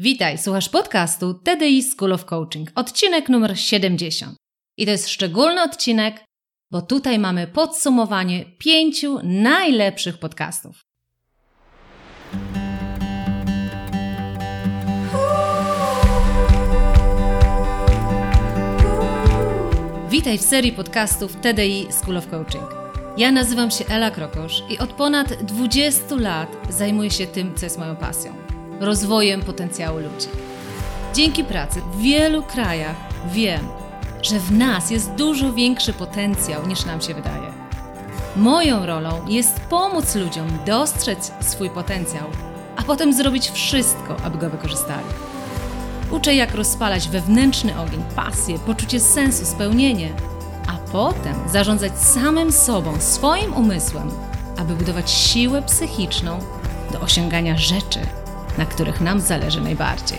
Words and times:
Witaj, 0.00 0.38
słuchasz 0.38 0.68
podcastu 0.68 1.34
TDI 1.34 1.82
School 1.82 2.12
of 2.12 2.24
Coaching, 2.24 2.70
odcinek 2.74 3.28
numer 3.28 3.58
70. 3.58 4.36
I 4.76 4.84
to 4.84 4.90
jest 4.90 5.08
szczególny 5.08 5.62
odcinek, 5.62 6.24
bo 6.70 6.82
tutaj 6.82 7.18
mamy 7.18 7.46
podsumowanie 7.46 8.44
pięciu 8.58 9.18
najlepszych 9.22 10.18
podcastów. 10.18 10.80
Witaj 20.10 20.38
w 20.38 20.42
serii 20.42 20.72
podcastów 20.72 21.36
TDI 21.36 21.86
School 21.90 22.16
of 22.16 22.26
Coaching. 22.26 22.74
Ja 23.16 23.32
nazywam 23.32 23.70
się 23.70 23.84
Ela 23.86 24.10
Krokosz 24.10 24.62
i 24.70 24.78
od 24.78 24.92
ponad 24.92 25.42
20 25.42 26.14
lat 26.16 26.56
zajmuję 26.70 27.10
się 27.10 27.26
tym, 27.26 27.54
co 27.54 27.66
jest 27.66 27.78
moją 27.78 27.96
pasją 27.96 28.47
rozwojem 28.80 29.42
potencjału 29.42 29.98
ludzi. 29.98 30.28
Dzięki 31.14 31.44
pracy 31.44 31.80
w 31.92 31.98
wielu 31.98 32.42
krajach 32.42 32.96
wiem, 33.32 33.68
że 34.22 34.40
w 34.40 34.52
nas 34.52 34.90
jest 34.90 35.10
dużo 35.10 35.52
większy 35.52 35.92
potencjał 35.92 36.66
niż 36.66 36.84
nam 36.84 37.00
się 37.00 37.14
wydaje. 37.14 37.52
Moją 38.36 38.86
rolą 38.86 39.26
jest 39.26 39.60
pomóc 39.60 40.14
ludziom 40.14 40.48
dostrzec 40.66 41.32
swój 41.40 41.70
potencjał, 41.70 42.24
a 42.76 42.82
potem 42.82 43.12
zrobić 43.12 43.50
wszystko, 43.50 44.16
aby 44.24 44.38
go 44.38 44.50
wykorzystali. 44.50 45.06
Uczę, 46.10 46.34
jak 46.34 46.54
rozpalać 46.54 47.08
wewnętrzny 47.08 47.80
ogień, 47.80 48.02
pasję, 48.16 48.58
poczucie 48.58 49.00
sensu, 49.00 49.44
spełnienie, 49.44 50.12
a 50.66 50.90
potem 50.92 51.34
zarządzać 51.52 51.98
samym 51.98 52.52
sobą, 52.52 53.00
swoim 53.00 53.54
umysłem, 53.54 54.10
aby 54.56 54.74
budować 54.74 55.10
siłę 55.10 55.62
psychiczną 55.62 56.38
do 56.92 57.00
osiągania 57.00 57.58
rzeczy, 57.58 58.00
na 58.58 58.66
których 58.66 59.00
nam 59.00 59.20
zależy 59.20 59.60
najbardziej. 59.60 60.18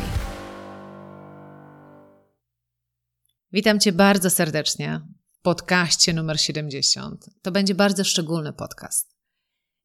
Witam 3.52 3.80
Cię 3.80 3.92
bardzo 3.92 4.30
serdecznie 4.30 5.02
w 5.32 5.42
podcaście 5.42 6.14
numer 6.14 6.42
70. 6.42 7.26
To 7.42 7.52
będzie 7.52 7.76
bardzo 7.76 8.04
szczególny 8.04 8.54
podcast. 8.54 9.16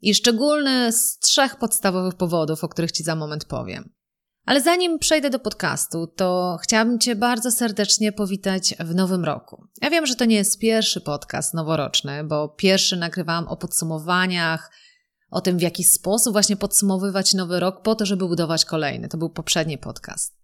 I 0.01 0.14
szczególny 0.14 0.92
z 0.92 1.19
trzech 1.19 1.56
podstawowych 1.56 2.14
powodów, 2.14 2.64
o 2.64 2.69
których 2.69 2.92
Ci 2.92 3.03
za 3.03 3.14
moment 3.14 3.45
powiem. 3.45 3.92
Ale 4.47 4.61
zanim 4.61 4.98
przejdę 4.98 5.31
do 5.31 5.39
podcastu, 5.39 6.07
to 6.07 6.59
chciałabym 6.62 6.98
Cię 6.98 7.17
bardzo 7.17 7.51
serdecznie 7.51 8.12
powitać 8.12 8.75
w 8.81 8.95
nowym 8.95 9.25
roku. 9.25 9.67
Ja 9.83 9.91
wiem, 9.91 10.07
że 10.07 10.17
to 10.17 10.25
nie 10.25 10.36
jest 10.36 10.59
pierwszy 10.59 11.01
podcast 11.01 11.55
noworoczny, 11.55 12.25
bo 12.25 12.48
pierwszy 12.48 12.97
nagrywałam 12.97 13.48
o 13.48 13.57
podsumowaniach, 13.57 14.70
o 15.35 15.41
tym, 15.41 15.59
w 15.59 15.63
jaki 15.63 15.85
sposób 15.85 16.33
właśnie 16.33 16.57
podsumowywać 16.57 17.35
nowy 17.35 17.61
rok 17.61 17.83
po 17.83 17.95
to, 17.95 18.07
żeby 18.07 18.29
budować 18.29 18.65
kolejny. 18.65 19.09
To 19.09 19.19
był 19.19 19.31
poprzedni 19.31 19.79
podcast. 19.79 20.37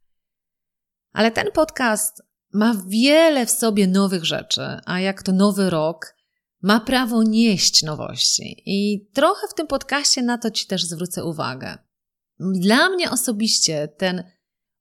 Ale 1.12 1.30
ten 1.30 1.46
podcast 1.54 2.22
ma 2.52 2.74
wiele 2.88 3.46
w 3.46 3.50
sobie 3.50 3.86
nowych 3.86 4.24
rzeczy, 4.24 4.62
a 4.86 5.00
jak 5.00 5.22
to 5.22 5.32
nowy 5.32 5.70
rok, 5.70 6.14
ma 6.62 6.80
prawo 6.80 7.22
nieść 7.22 7.82
nowości. 7.82 8.62
I 8.66 9.08
trochę 9.12 9.48
w 9.48 9.54
tym 9.54 9.66
podcaście 9.66 10.22
na 10.22 10.38
to 10.38 10.50
Ci 10.50 10.66
też 10.66 10.84
zwrócę 10.84 11.24
uwagę. 11.24 11.78
Dla 12.40 12.88
mnie 12.88 13.10
osobiście 13.10 13.88
ten 13.88 14.24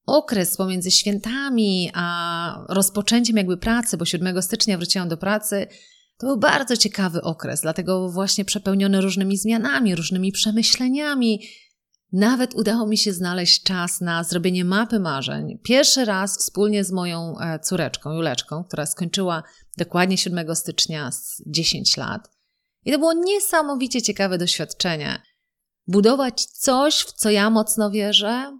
okres 0.05 0.57
pomiędzy 0.57 0.91
świętami 0.91 1.91
a 1.93 2.65
rozpoczęciem 2.69 3.37
jakby 3.37 3.57
pracy, 3.57 3.97
bo 3.97 4.05
7 4.05 4.41
stycznia 4.41 4.77
wróciłam 4.77 5.09
do 5.09 5.17
pracy, 5.17 5.67
to 6.19 6.27
był 6.27 6.37
bardzo 6.37 6.77
ciekawy 6.77 7.21
okres, 7.21 7.61
dlatego 7.61 8.09
właśnie 8.09 8.45
przepełniony 8.45 9.01
różnymi 9.01 9.37
zmianami, 9.37 9.95
różnymi 9.95 10.31
przemyśleniami. 10.31 11.47
Nawet 12.11 12.55
udało 12.55 12.87
mi 12.87 12.97
się 12.97 13.13
znaleźć 13.13 13.63
czas 13.63 14.01
na 14.01 14.23
zrobienie 14.23 14.65
mapy 14.65 14.99
marzeń. 14.99 15.59
Pierwszy 15.63 16.05
raz 16.05 16.37
wspólnie 16.37 16.83
z 16.83 16.91
moją 16.91 17.39
e, 17.39 17.59
córeczką, 17.59 18.13
Juleczką, 18.13 18.63
która 18.63 18.85
skończyła 18.85 19.43
dokładnie 19.77 20.17
7 20.17 20.55
stycznia 20.55 21.11
z 21.11 21.43
10 21.47 21.97
lat. 21.97 22.31
I 22.85 22.91
to 22.91 22.99
było 22.99 23.13
niesamowicie 23.13 24.01
ciekawe 24.01 24.37
doświadczenie. 24.37 25.21
Budować 25.87 26.45
coś, 26.45 26.95
w 26.95 27.13
co 27.13 27.29
ja 27.29 27.49
mocno 27.49 27.91
wierzę, 27.91 28.59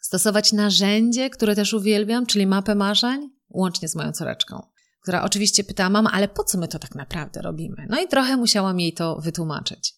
stosować 0.00 0.52
narzędzie, 0.52 1.30
które 1.30 1.56
też 1.56 1.72
uwielbiam, 1.72 2.26
czyli 2.26 2.46
mapę 2.46 2.74
marzeń, 2.74 3.30
łącznie 3.50 3.88
z 3.88 3.94
moją 3.94 4.12
córeczką 4.12 4.77
która 5.08 5.22
oczywiście 5.22 5.64
pytała, 5.64 5.90
mama, 5.90 6.10
ale 6.12 6.28
po 6.28 6.44
co 6.44 6.58
my 6.58 6.68
to 6.68 6.78
tak 6.78 6.94
naprawdę 6.94 7.42
robimy? 7.42 7.86
No 7.90 8.00
i 8.00 8.08
trochę 8.08 8.36
musiałam 8.36 8.80
jej 8.80 8.92
to 8.92 9.16
wytłumaczyć. 9.20 9.94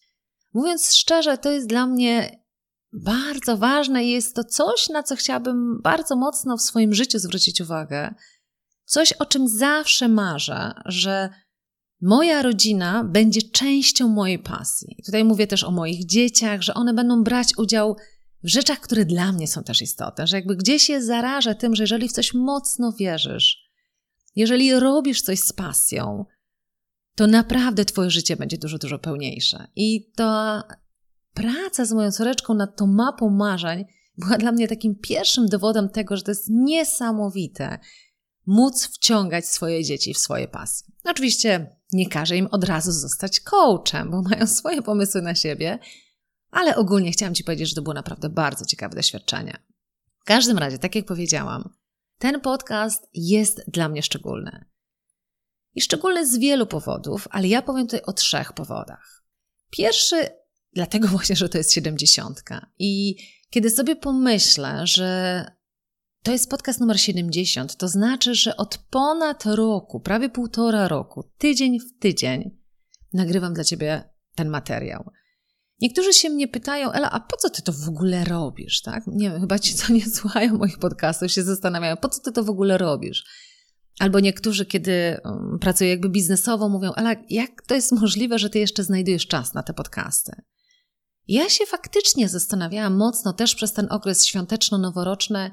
Mówiąc 0.53 0.95
szczerze, 0.95 1.37
to 1.37 1.51
jest 1.51 1.67
dla 1.67 1.87
mnie 1.87 2.39
bardzo 2.93 3.57
ważne 3.57 4.03
i 4.03 4.11
jest 4.11 4.35
to 4.35 4.43
coś, 4.43 4.89
na 4.89 5.03
co 5.03 5.15
chciałabym 5.15 5.81
bardzo 5.81 6.15
mocno 6.15 6.57
w 6.57 6.61
swoim 6.61 6.93
życiu 6.93 7.19
zwrócić 7.19 7.61
uwagę. 7.61 8.13
Coś, 8.85 9.13
o 9.13 9.25
czym 9.25 9.47
zawsze 9.47 10.07
marzę, 10.07 10.73
że 10.85 11.29
moja 12.01 12.41
rodzina 12.41 13.03
będzie 13.03 13.41
częścią 13.41 14.07
mojej 14.07 14.39
pasji. 14.39 14.97
Tutaj 15.05 15.23
mówię 15.23 15.47
też 15.47 15.63
o 15.63 15.71
moich 15.71 16.05
dzieciach, 16.05 16.61
że 16.61 16.73
one 16.73 16.93
będą 16.93 17.23
brać 17.23 17.57
udział 17.57 17.97
w 18.43 18.47
rzeczach, 18.47 18.79
które 18.79 19.05
dla 19.05 19.31
mnie 19.31 19.47
są 19.47 19.63
też 19.63 19.81
istotne, 19.81 20.27
że 20.27 20.35
jakby 20.35 20.55
gdzieś 20.55 20.89
je 20.89 21.03
zarażę 21.03 21.55
tym, 21.55 21.75
że 21.75 21.83
jeżeli 21.83 22.09
w 22.09 22.11
coś 22.11 22.33
mocno 22.33 22.91
wierzysz, 22.91 23.70
jeżeli 24.35 24.79
robisz 24.79 25.21
coś 25.21 25.39
z 25.39 25.53
pasją, 25.53 26.25
to 27.15 27.27
naprawdę 27.27 27.85
Twoje 27.85 28.09
życie 28.09 28.35
będzie 28.35 28.57
dużo, 28.57 28.77
dużo 28.77 28.99
pełniejsze. 28.99 29.67
I 29.75 30.11
ta 30.15 30.63
praca 31.33 31.85
z 31.85 31.91
moją 31.91 32.11
córeczką 32.11 32.53
nad 32.53 32.77
tą 32.77 32.87
mapą 32.87 33.29
marzeń 33.29 33.85
była 34.17 34.37
dla 34.37 34.51
mnie 34.51 34.67
takim 34.67 34.95
pierwszym 34.95 35.45
dowodem 35.45 35.89
tego, 35.89 36.17
że 36.17 36.23
to 36.23 36.31
jest 36.31 36.49
niesamowite 36.49 37.79
móc 38.45 38.87
wciągać 38.87 39.45
swoje 39.45 39.83
dzieci 39.83 40.13
w 40.13 40.17
swoje 40.17 40.47
pasje. 40.47 40.87
Oczywiście 41.03 41.75
nie 41.93 42.09
każę 42.09 42.37
im 42.37 42.47
od 42.51 42.63
razu 42.63 42.91
zostać 42.91 43.39
coachem, 43.39 44.11
bo 44.11 44.21
mają 44.21 44.47
swoje 44.47 44.81
pomysły 44.81 45.21
na 45.21 45.35
siebie, 45.35 45.79
ale 46.51 46.75
ogólnie 46.75 47.11
chciałam 47.11 47.35
Ci 47.35 47.43
powiedzieć, 47.43 47.69
że 47.69 47.75
to 47.75 47.81
było 47.81 47.93
naprawdę 47.93 48.29
bardzo 48.29 48.65
ciekawe 48.65 48.95
doświadczenie. 48.95 49.57
W 50.19 50.23
każdym 50.23 50.57
razie, 50.57 50.77
tak 50.77 50.95
jak 50.95 51.05
powiedziałam, 51.05 51.69
ten 52.21 52.41
podcast 52.41 53.09
jest 53.13 53.61
dla 53.67 53.89
mnie 53.89 54.03
szczególny. 54.03 54.65
I 55.75 55.81
szczególny 55.81 56.27
z 56.27 56.37
wielu 56.37 56.67
powodów, 56.67 57.27
ale 57.31 57.47
ja 57.47 57.61
powiem 57.61 57.87
tutaj 57.87 58.01
o 58.01 58.13
trzech 58.13 58.53
powodach. 58.53 59.23
Pierwszy, 59.71 60.29
dlatego 60.73 61.07
właśnie, 61.07 61.35
że 61.35 61.49
to 61.49 61.57
jest 61.57 61.73
siedemdziesiątka. 61.73 62.71
I 62.79 63.15
kiedy 63.49 63.69
sobie 63.69 63.95
pomyślę, 63.95 64.87
że 64.87 65.45
to 66.23 66.31
jest 66.31 66.49
podcast 66.49 66.79
numer 66.79 66.99
70, 66.99 67.75
to 67.75 67.87
znaczy, 67.87 68.35
że 68.35 68.57
od 68.57 68.77
ponad 68.77 69.45
roku, 69.45 69.99
prawie 69.99 70.29
półtora 70.29 70.87
roku, 70.87 71.31
tydzień 71.37 71.79
w 71.79 71.99
tydzień, 71.99 72.57
nagrywam 73.13 73.53
dla 73.53 73.63
Ciebie 73.63 74.09
ten 74.35 74.49
materiał. 74.49 75.11
Niektórzy 75.81 76.13
się 76.13 76.29
mnie 76.29 76.47
pytają, 76.47 76.91
Ela, 76.91 77.11
a 77.11 77.19
po 77.19 77.37
co 77.37 77.49
ty 77.49 77.61
to 77.61 77.73
w 77.73 77.89
ogóle 77.89 78.23
robisz? 78.23 78.81
Tak? 78.81 79.03
Nie 79.07 79.29
wiem, 79.29 79.41
chyba 79.41 79.59
ci, 79.59 79.73
co 79.73 79.93
nie 79.93 80.05
słuchają 80.15 80.57
moich 80.57 80.79
podcastów, 80.79 81.31
się 81.31 81.43
zastanawiają, 81.43 81.97
po 81.97 82.09
co 82.09 82.21
ty 82.21 82.31
to 82.31 82.43
w 82.43 82.49
ogóle 82.49 82.77
robisz? 82.77 83.23
Albo 83.99 84.19
niektórzy, 84.19 84.65
kiedy 84.65 85.17
um, 85.25 85.57
pracują 85.61 85.89
jakby 85.89 86.09
biznesowo, 86.09 86.69
mówią, 86.69 86.93
Ela, 86.93 87.15
jak 87.29 87.61
to 87.67 87.75
jest 87.75 87.91
możliwe, 87.91 88.39
że 88.39 88.49
ty 88.49 88.59
jeszcze 88.59 88.83
znajdujesz 88.83 89.27
czas 89.27 89.53
na 89.53 89.63
te 89.63 89.73
podcasty? 89.73 90.31
Ja 91.27 91.49
się 91.49 91.65
faktycznie 91.65 92.29
zastanawiałam 92.29 92.97
mocno 92.97 93.33
też 93.33 93.55
przez 93.55 93.73
ten 93.73 93.87
okres 93.89 94.25
świąteczno-noworoczny, 94.25 95.51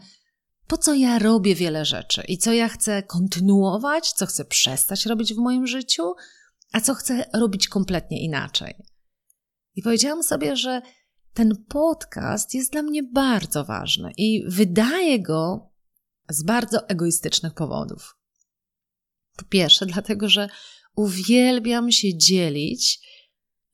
po 0.66 0.78
co 0.78 0.94
ja 0.94 1.18
robię 1.18 1.54
wiele 1.54 1.84
rzeczy 1.84 2.22
i 2.28 2.38
co 2.38 2.52
ja 2.52 2.68
chcę 2.68 3.02
kontynuować, 3.02 4.12
co 4.12 4.26
chcę 4.26 4.44
przestać 4.44 5.06
robić 5.06 5.34
w 5.34 5.38
moim 5.38 5.66
życiu, 5.66 6.14
a 6.72 6.80
co 6.80 6.94
chcę 6.94 7.24
robić 7.34 7.68
kompletnie 7.68 8.24
inaczej. 8.24 8.74
I 9.78 9.82
powiedziałam 9.82 10.22
sobie, 10.22 10.56
że 10.56 10.82
ten 11.34 11.64
podcast 11.68 12.54
jest 12.54 12.72
dla 12.72 12.82
mnie 12.82 13.02
bardzo 13.02 13.64
ważny 13.64 14.12
i 14.16 14.44
wydaję 14.48 15.22
go 15.22 15.70
z 16.30 16.42
bardzo 16.42 16.88
egoistycznych 16.88 17.54
powodów. 17.54 18.16
Po 19.36 19.44
pierwsze, 19.44 19.86
dlatego, 19.86 20.28
że 20.28 20.48
uwielbiam 20.96 21.92
się 21.92 22.16
dzielić 22.16 23.00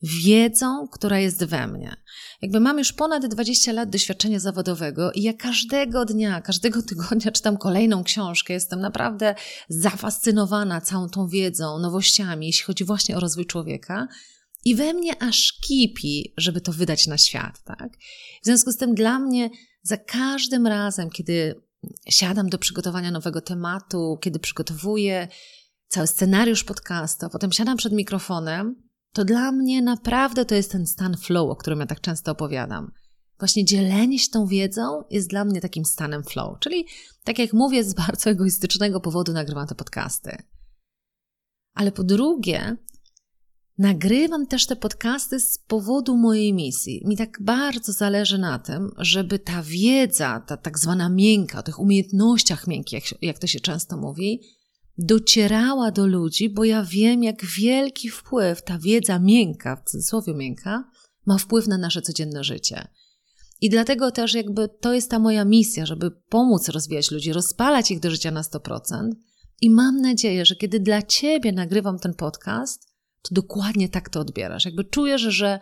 wiedzą, 0.03 0.89
która 0.93 1.19
jest 1.19 1.45
we 1.45 1.67
mnie. 1.67 1.97
Jakby 2.43 2.61
mam 2.61 2.79
już 2.79 2.93
ponad 2.93 3.27
20 3.27 3.73
lat 3.73 3.91
doświadczenia 3.91 4.41
zawodowego 4.41 5.13
i 5.13 5.23
ja 5.23 5.33
każdego 5.33 6.05
dnia, 6.05 6.41
każdego 6.41 6.83
tygodnia 6.89 7.33
czytam 7.33 7.57
kolejną 7.57 8.05
książkę. 8.05 8.53
Jestem 8.53 8.81
naprawdę 8.81 9.35
zafascynowana 9.69 10.81
całą 10.81 11.09
tą 11.09 11.29
wiedzą, 11.29 11.79
nowościami, 11.79 12.47
jeśli 12.47 12.65
chodzi 12.65 12.85
właśnie 12.85 13.17
o 13.17 13.21
rozwój 13.21 13.47
człowieka. 13.47 14.09
I 14.65 14.75
we 14.75 14.95
mnie 14.95 15.23
aż 15.23 15.53
kipi, 15.53 16.35
żeby 16.37 16.61
to 16.61 16.73
wydać 16.73 17.07
na 17.07 17.19
świat, 17.19 17.65
tak? 17.65 17.97
W 18.43 18.45
związku 18.45 18.73
z 18.73 18.77
tym 18.77 18.95
dla 18.95 19.19
mnie 19.19 19.51
za 19.83 19.97
każdym 19.97 20.67
razem, 20.67 21.11
kiedy 21.11 21.63
siadam 22.09 22.49
do 22.49 22.59
przygotowania 22.59 23.11
nowego 23.11 23.41
tematu, 23.41 24.19
kiedy 24.21 24.39
przygotowuję 24.39 25.29
cały 25.89 26.07
scenariusz 26.07 26.65
podcastu, 26.65 27.27
a 27.27 27.29
potem 27.29 27.53
siadam 27.53 27.77
przed 27.77 27.93
mikrofonem, 27.93 28.83
to 29.13 29.25
dla 29.25 29.53
mnie 29.53 29.83
naprawdę 29.83 30.45
to 30.45 30.55
jest 30.55 30.73
ten 30.73 30.87
stan 30.87 31.17
flow, 31.17 31.51
o 31.51 31.57
którym 31.57 31.81
ja 31.81 31.87
tak 31.87 32.01
często 32.01 32.33
opowiadam. 32.33 32.93
właśnie 33.39 33.65
dzielenie 33.65 34.19
się 34.19 34.31
tą 34.31 34.47
wiedzą 34.47 35.05
jest 35.11 35.29
dla 35.29 35.45
mnie 35.45 35.61
takim 35.61 35.85
stanem 35.85 36.25
flow. 36.25 36.59
Czyli, 36.61 36.87
tak 37.25 37.39
jak 37.39 37.53
mówię, 37.53 37.85
z 37.85 37.95
bardzo 37.95 38.31
egoistycznego 38.31 39.01
powodu 39.01 39.33
nagrywam 39.33 39.67
te 39.67 39.75
podcasty. 39.75 40.37
Ale 41.75 41.93
po 41.93 42.05
drugie, 42.05 42.77
nagrywam 43.79 44.47
też 44.47 44.67
te 44.67 44.77
podcasty 44.77 45.41
z 45.41 45.59
powodu 45.59 46.17
mojej 46.17 46.53
misji. 46.53 47.03
Mi 47.05 47.17
tak 47.17 47.39
bardzo 47.43 47.93
zależy 47.93 48.39
na 48.39 48.59
tym, 48.59 48.91
żeby 48.99 49.39
ta 49.39 49.63
wiedza, 49.63 50.41
ta 50.41 50.57
tak 50.57 50.79
zwana 50.79 51.09
miękka, 51.09 51.59
o 51.59 51.63
tych 51.63 51.79
umiejętnościach 51.79 52.67
miękkich, 52.67 53.05
jak, 53.23 53.39
to 53.39 53.47
się 53.47 53.61
często 53.61 53.97
mówi, 53.97 54.41
docierała 54.99 55.91
do 55.91 56.07
ludzi, 56.07 56.51
bo 56.51 56.65
ja 56.65 56.85
wiem, 56.85 57.23
jak 57.23 57.45
wielki 57.45 58.09
wpływ 58.09 58.63
ta 58.63 58.79
wiedza 58.79 59.19
miękka, 59.19 59.77
w 59.77 59.91
cudzysłowie 59.91 60.35
miękka, 60.35 60.91
ma 61.27 61.39
wpływ 61.39 61.67
na 61.67 61.79
nasze 61.79 62.03
codzienne 62.03 62.45
życie. 62.45 62.89
I 63.61 63.71
dlatego 63.71 64.11
też 64.11 64.35
jakby 64.35 64.69
to 64.81 64.95
jest 64.95 65.11
ta 65.11 65.19
moja 65.19 65.45
misja, 65.45 65.87
żeby 65.87 66.11
pomóc 66.11 66.69
rozwijać 66.69 67.11
ludzi, 67.11 67.33
rozpalać 67.33 67.91
ich 67.91 68.01
do 68.01 68.11
życia 68.11 68.31
na 68.31 68.43
100%. 68.43 69.11
I 69.61 69.71
mam 69.71 70.01
nadzieję, 70.01 70.47
że 70.47 70.57
kiedy 70.57 70.81
dla 70.81 71.03
Ciebie 71.03 71.53
nagrywam 71.53 71.99
ten 71.99 72.15
podcast, 72.15 72.94
to 73.29 73.35
dokładnie 73.35 73.89
tak 73.89 74.09
to 74.09 74.21
odbierasz. 74.21 74.65
Jakby 74.65 74.85
czujesz, 74.85 75.23
że 75.23 75.59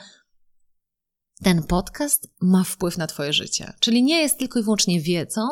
ten 1.43 1.63
podcast 1.63 2.29
ma 2.41 2.65
wpływ 2.65 2.99
na 2.99 3.07
Twoje 3.07 3.33
życie. 3.33 3.73
Czyli 3.81 4.03
nie 4.03 4.21
jest 4.21 4.39
tylko 4.39 4.61
i 4.61 4.63
wyłącznie 4.63 5.01
wiedzą, 5.01 5.43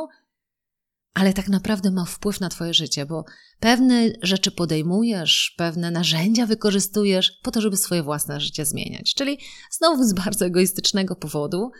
ale 1.15 1.33
tak 1.33 1.49
naprawdę 1.49 1.91
ma 1.91 2.05
wpływ 2.05 2.41
na 2.41 2.49
Twoje 2.49 2.75
życie, 2.75 3.07
bo 3.07 3.25
pewne 3.61 4.11
rzeczy 4.23 4.51
podejmujesz, 4.51 5.55
pewne 5.57 5.91
narzędzia 5.91 6.47
wykorzystujesz 6.47 7.33
po 7.43 7.51
to, 7.51 7.61
żeby 7.61 7.77
swoje 7.77 8.03
własne 8.03 8.41
życie 8.41 8.67
zmieniać. 8.67 9.15
Czyli 9.15 9.39
znowu 9.71 10.05
z 10.05 10.13
bardzo 10.13 10.47
egoistycznego 10.47 11.17
powodu, 11.17 11.71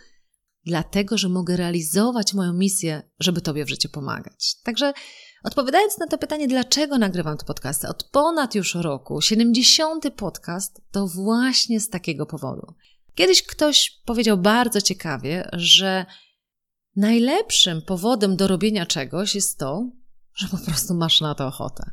dlatego 0.65 1.17
że 1.17 1.29
mogę 1.29 1.57
realizować 1.57 2.33
moją 2.33 2.53
misję, 2.53 3.01
żeby 3.19 3.41
Tobie 3.41 3.65
w 3.65 3.69
życiu 3.69 3.89
pomagać. 3.89 4.55
Także 4.63 4.93
odpowiadając 5.43 5.97
na 5.97 6.07
to 6.07 6.17
pytanie, 6.17 6.47
dlaczego 6.47 6.97
nagrywam 6.97 7.37
te 7.37 7.45
podcasty 7.45 7.87
od 7.87 8.03
ponad 8.03 8.55
już 8.55 8.75
roku, 8.75 9.21
70. 9.21 10.05
podcast, 10.15 10.81
to 10.91 11.07
właśnie 11.07 11.79
z 11.79 11.89
takiego 11.89 12.25
powodu. 12.25 12.73
Kiedyś 13.15 13.43
ktoś 13.43 14.01
powiedział 14.05 14.37
bardzo 14.37 14.81
ciekawie, 14.81 15.49
że 15.53 16.05
najlepszym 16.95 17.81
powodem 17.81 18.35
do 18.35 18.47
robienia 18.47 18.85
czegoś 18.85 19.35
jest 19.35 19.59
to, 19.59 19.89
że 20.35 20.47
po 20.47 20.57
prostu 20.57 20.93
masz 20.93 21.21
na 21.21 21.35
to 21.35 21.47
ochotę. 21.47 21.91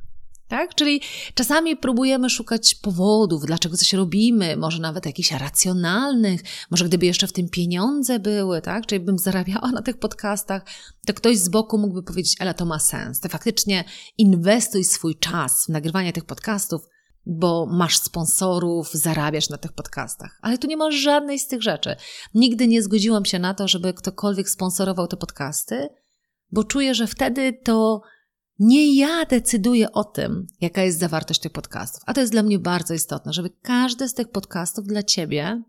Tak? 0.48 0.74
Czyli 0.74 1.00
czasami 1.34 1.76
próbujemy 1.76 2.30
szukać 2.30 2.74
powodów, 2.74 3.46
dlaczego 3.46 3.76
coś 3.76 3.92
robimy, 3.92 4.56
może 4.56 4.82
nawet 4.82 5.06
jakichś 5.06 5.32
racjonalnych, 5.32 6.40
może 6.70 6.84
gdyby 6.84 7.06
jeszcze 7.06 7.26
w 7.26 7.32
tym 7.32 7.48
pieniądze 7.48 8.18
były, 8.18 8.62
tak? 8.62 8.86
Czyli 8.86 9.00
bym 9.00 9.18
zarabiała 9.18 9.72
na 9.78 9.82
tych 9.82 9.98
podcastach, 9.98 10.62
to 11.06 11.14
ktoś 11.14 11.38
z 11.38 11.48
boku 11.48 11.78
mógłby 11.78 12.02
powiedzieć, 12.02 12.36
ale 12.40 12.54
to 12.54 12.64
ma 12.64 12.78
sens. 12.78 13.20
Ty 13.20 13.28
faktycznie 13.28 13.84
inwestuj 14.18 14.84
swój 14.84 15.16
czas 15.16 15.64
w 15.66 15.68
nagrywanie 15.68 16.12
tych 16.12 16.24
podcastów, 16.24 16.82
bo 17.26 17.66
masz 17.66 17.98
sponsorów, 17.98 18.90
zarabiasz 18.92 19.48
na 19.50 19.58
tych 19.58 19.72
podcastach. 19.72 20.38
Ale 20.42 20.58
tu 20.58 20.66
nie 20.66 20.76
masz 20.76 20.94
żadnej 20.94 21.38
z 21.38 21.46
tych 21.46 21.62
rzeczy. 21.62 21.96
Nigdy 22.34 22.68
nie 22.68 22.82
zgodziłam 22.82 23.24
się 23.24 23.38
na 23.38 23.54
to, 23.54 23.68
żeby 23.68 23.94
ktokolwiek 23.94 24.50
sponsorował 24.50 25.06
te 25.06 25.16
podcasty, 25.16 25.88
bo 26.52 26.64
czuję, 26.64 26.94
że 26.94 27.06
wtedy 27.06 27.52
to 27.64 28.00
nie 28.58 28.96
ja 28.96 29.24
decyduję 29.24 29.92
o 29.92 30.04
tym, 30.04 30.46
jaka 30.60 30.82
jest 30.82 30.98
zawartość 30.98 31.40
tych 31.40 31.52
podcastów. 31.52 32.02
A 32.06 32.14
to 32.14 32.20
jest 32.20 32.32
dla 32.32 32.42
mnie 32.42 32.58
bardzo 32.58 32.94
istotne, 32.94 33.32
żeby 33.32 33.50
każdy 33.62 34.08
z 34.08 34.14
tych 34.14 34.28
podcastów 34.28 34.86
dla 34.86 35.02
Ciebie 35.02 35.62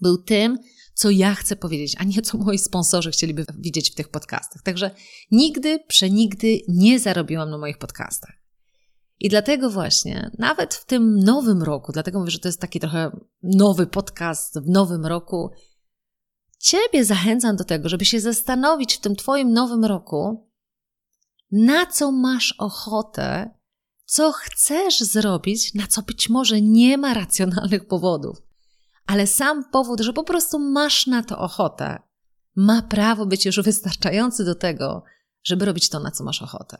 był 0.00 0.22
tym, 0.22 0.58
co 0.94 1.10
ja 1.10 1.34
chcę 1.34 1.56
powiedzieć, 1.56 1.96
a 1.98 2.04
nie 2.04 2.22
co 2.22 2.38
moi 2.38 2.58
sponsorzy 2.58 3.10
chcieliby 3.10 3.44
widzieć 3.58 3.90
w 3.90 3.94
tych 3.94 4.08
podcastach. 4.08 4.62
Także 4.62 4.90
nigdy, 5.30 5.78
przenigdy 5.88 6.60
nie 6.68 7.00
zarobiłam 7.00 7.50
na 7.50 7.58
moich 7.58 7.78
podcastach. 7.78 8.42
I 9.20 9.28
dlatego 9.28 9.70
właśnie, 9.70 10.30
nawet 10.38 10.74
w 10.74 10.84
tym 10.84 11.18
nowym 11.18 11.62
roku, 11.62 11.92
dlatego 11.92 12.18
mówię, 12.18 12.30
że 12.30 12.38
to 12.38 12.48
jest 12.48 12.60
taki 12.60 12.80
trochę 12.80 13.10
nowy 13.42 13.86
podcast 13.86 14.60
w 14.60 14.68
nowym 14.68 15.06
roku, 15.06 15.50
Ciebie 16.58 17.04
zachęcam 17.04 17.56
do 17.56 17.64
tego, 17.64 17.88
żeby 17.88 18.04
się 18.04 18.20
zastanowić 18.20 18.94
w 18.94 19.00
tym 19.00 19.16
Twoim 19.16 19.52
nowym 19.52 19.84
roku, 19.84 20.51
na 21.52 21.86
co 21.86 22.12
masz 22.12 22.54
ochotę, 22.58 23.50
co 24.04 24.32
chcesz 24.32 25.00
zrobić, 25.00 25.74
na 25.74 25.86
co 25.86 26.02
być 26.02 26.28
może 26.28 26.60
nie 26.60 26.98
ma 26.98 27.14
racjonalnych 27.14 27.86
powodów, 27.86 28.42
ale 29.06 29.26
sam 29.26 29.64
powód, 29.70 30.00
że 30.00 30.12
po 30.12 30.24
prostu 30.24 30.58
masz 30.58 31.06
na 31.06 31.22
to 31.22 31.38
ochotę, 31.38 31.98
ma 32.56 32.82
prawo 32.82 33.26
być 33.26 33.46
już 33.46 33.60
wystarczający 33.60 34.44
do 34.44 34.54
tego, 34.54 35.02
żeby 35.44 35.64
robić 35.64 35.88
to, 35.88 36.00
na 36.00 36.10
co 36.10 36.24
masz 36.24 36.42
ochotę. 36.42 36.76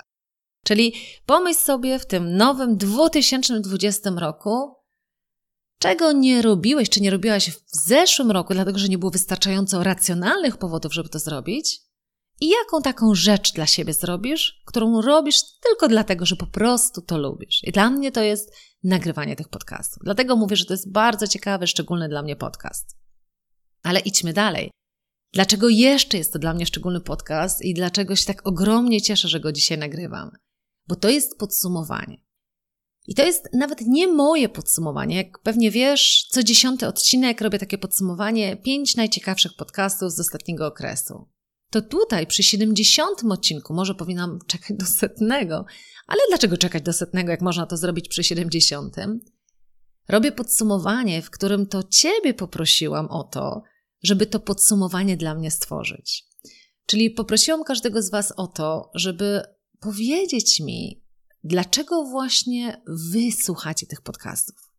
Czyli 0.64 0.94
pomyśl 1.26 1.60
sobie 1.60 1.98
w 1.98 2.06
tym 2.06 2.36
nowym 2.36 2.76
2020 2.76 4.10
roku, 4.10 4.74
czego 5.78 6.12
nie 6.12 6.42
robiłeś, 6.42 6.90
czy 6.90 7.00
nie 7.00 7.10
robiłaś 7.10 7.50
w 7.50 7.62
zeszłym 7.86 8.30
roku, 8.30 8.54
dlatego 8.54 8.78
że 8.78 8.88
nie 8.88 8.98
było 8.98 9.10
wystarczająco 9.10 9.82
racjonalnych 9.82 10.56
powodów, 10.56 10.94
żeby 10.94 11.08
to 11.08 11.19
zrobić, 11.19 11.80
i 12.42 12.48
jaką 12.48 12.82
taką 12.82 13.14
rzecz 13.14 13.52
dla 13.52 13.66
siebie 13.66 13.92
zrobisz, 13.92 14.62
którą 14.66 15.02
robisz 15.02 15.42
tylko 15.60 15.88
dlatego, 15.88 16.26
że 16.26 16.36
po 16.36 16.46
prostu 16.46 17.02
to 17.02 17.18
lubisz. 17.18 17.64
I 17.64 17.72
dla 17.72 17.90
mnie 17.90 18.12
to 18.12 18.22
jest 18.22 18.52
nagrywanie 18.84 19.36
tych 19.36 19.48
podcastów. 19.48 20.02
Dlatego 20.04 20.36
mówię, 20.36 20.56
że 20.56 20.64
to 20.64 20.74
jest 20.74 20.92
bardzo 20.92 21.26
ciekawy, 21.26 21.66
szczególny 21.66 22.08
dla 22.08 22.22
mnie 22.22 22.36
podcast. 22.36 22.96
Ale 23.82 24.00
idźmy 24.00 24.32
dalej. 24.32 24.70
Dlaczego 25.32 25.68
jeszcze 25.68 26.18
jest 26.18 26.32
to 26.32 26.38
dla 26.38 26.54
mnie 26.54 26.66
szczególny 26.66 27.00
podcast 27.00 27.64
i 27.64 27.74
dlaczego 27.74 28.16
się 28.16 28.26
tak 28.26 28.46
ogromnie 28.46 29.02
cieszę, 29.02 29.28
że 29.28 29.40
go 29.40 29.52
dzisiaj 29.52 29.78
nagrywam? 29.78 30.30
Bo 30.88 30.96
to 30.96 31.08
jest 31.08 31.38
podsumowanie. 31.38 32.16
I 33.06 33.14
to 33.14 33.24
jest 33.24 33.48
nawet 33.52 33.80
nie 33.80 34.06
moje 34.06 34.48
podsumowanie. 34.48 35.16
Jak 35.16 35.38
pewnie 35.38 35.70
wiesz, 35.70 36.26
co 36.30 36.42
dziesiąty 36.42 36.86
odcinek 36.86 37.40
robię 37.40 37.58
takie 37.58 37.78
podsumowanie 37.78 38.56
pięć 38.56 38.96
najciekawszych 38.96 39.56
podcastów 39.56 40.12
z 40.12 40.20
ostatniego 40.20 40.66
okresu 40.66 41.28
to 41.72 41.82
tutaj 41.82 42.26
przy 42.26 42.42
70 42.42 43.24
odcinku 43.30 43.74
może 43.74 43.94
powinnam 43.94 44.38
czekać 44.46 44.76
do 44.76 44.86
setnego, 44.86 45.64
ale 46.06 46.20
dlaczego 46.28 46.56
czekać 46.56 46.82
do 46.82 46.92
setnego, 46.92 47.30
jak 47.30 47.40
można 47.40 47.66
to 47.66 47.76
zrobić 47.76 48.08
przy 48.08 48.24
70? 48.24 48.96
Robię 50.08 50.32
podsumowanie, 50.32 51.22
w 51.22 51.30
którym 51.30 51.66
to 51.66 51.82
Ciebie 51.82 52.34
poprosiłam 52.34 53.08
o 53.08 53.24
to, 53.24 53.62
żeby 54.02 54.26
to 54.26 54.40
podsumowanie 54.40 55.16
dla 55.16 55.34
mnie 55.34 55.50
stworzyć. 55.50 56.24
Czyli 56.86 57.10
poprosiłam 57.10 57.64
każdego 57.64 58.02
z 58.02 58.10
Was 58.10 58.32
o 58.36 58.46
to, 58.46 58.90
żeby 58.94 59.42
powiedzieć 59.81 60.60
mi, 60.60 61.05
dlaczego 61.44 62.05
właśnie 62.05 62.82
Wy 62.86 63.32
słuchacie 63.32 63.86
tych 63.86 64.00
podcastów 64.00 64.71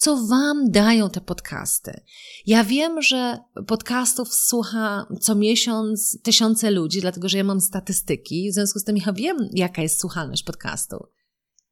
co 0.00 0.26
Wam 0.26 0.70
dają 0.70 1.10
te 1.10 1.20
podcasty. 1.20 2.00
Ja 2.46 2.64
wiem, 2.64 3.02
że 3.02 3.38
podcastów 3.66 4.34
słucha 4.34 5.06
co 5.20 5.34
miesiąc 5.34 6.22
tysiące 6.22 6.70
ludzi, 6.70 7.00
dlatego 7.00 7.28
że 7.28 7.38
ja 7.38 7.44
mam 7.44 7.60
statystyki, 7.60 8.50
w 8.50 8.54
związku 8.54 8.78
z 8.78 8.84
tym 8.84 8.96
ja 8.96 9.12
wiem, 9.12 9.36
jaka 9.52 9.82
jest 9.82 10.00
słuchalność 10.00 10.42
podcastu. 10.42 11.06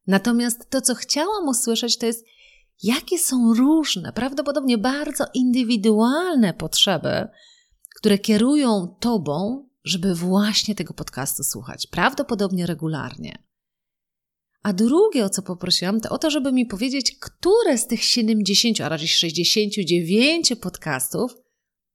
Natomiast 0.07 0.69
to, 0.69 0.81
co 0.81 0.95
chciałam 0.95 1.47
usłyszeć, 1.47 1.97
to 1.97 2.05
jest, 2.05 2.25
jakie 2.83 3.19
są 3.19 3.53
różne, 3.53 4.13
prawdopodobnie 4.13 4.77
bardzo 4.77 5.25
indywidualne 5.33 6.53
potrzeby, 6.53 7.27
które 7.95 8.17
kierują 8.17 8.95
Tobą, 8.99 9.67
żeby 9.83 10.15
właśnie 10.15 10.75
tego 10.75 10.93
podcastu 10.93 11.43
słuchać, 11.43 11.87
prawdopodobnie 11.87 12.65
regularnie. 12.65 13.48
A 14.63 14.73
drugie, 14.73 15.25
o 15.25 15.29
co 15.29 15.41
poprosiłam, 15.41 16.01
to 16.01 16.09
o 16.09 16.17
to, 16.17 16.31
żeby 16.31 16.51
mi 16.51 16.65
powiedzieć, 16.65 17.17
które 17.19 17.77
z 17.77 17.87
tych 17.87 18.03
70, 18.03 18.81
a 18.81 18.89
raczej 18.89 19.07
69 19.07 20.53
podcastów 20.61 21.35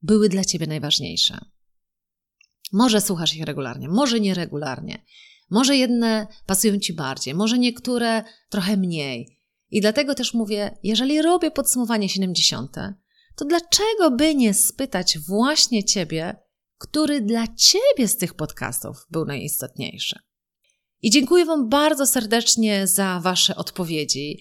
były 0.03 0.29
dla 0.29 0.45
Ciebie 0.45 0.67
najważniejsze. 0.67 1.39
Może 2.73 3.01
słuchasz 3.01 3.35
ich 3.35 3.45
regularnie, 3.45 3.89
może 3.89 4.21
nieregularnie. 4.21 5.05
Może 5.51 5.77
jedne 5.77 6.27
pasują 6.47 6.79
Ci 6.79 6.93
bardziej, 6.93 7.35
może 7.35 7.59
niektóre 7.59 8.25
trochę 8.49 8.77
mniej. 8.77 9.41
I 9.71 9.81
dlatego 9.81 10.15
też 10.15 10.35
mówię, 10.35 10.79
jeżeli 10.83 11.23
robię 11.23 11.51
podsumowanie 11.51 12.09
70, 12.09 12.77
to 13.37 13.45
dlaczego 13.45 14.11
by 14.11 14.35
nie 14.35 14.55
spytać 14.55 15.19
właśnie 15.19 15.85
Ciebie, 15.85 16.37
który 16.79 17.21
dla 17.21 17.47
Ciebie 17.57 18.09
z 18.09 18.17
tych 18.17 18.35
podcastów 18.35 18.97
był 19.11 19.25
najistotniejszy? 19.25 20.19
I 21.05 21.11
dziękuję 21.11 21.45
Wam 21.45 21.69
bardzo 21.69 22.07
serdecznie 22.07 22.87
za 22.87 23.21
Wasze 23.21 23.57
odpowiedzi. 23.57 24.41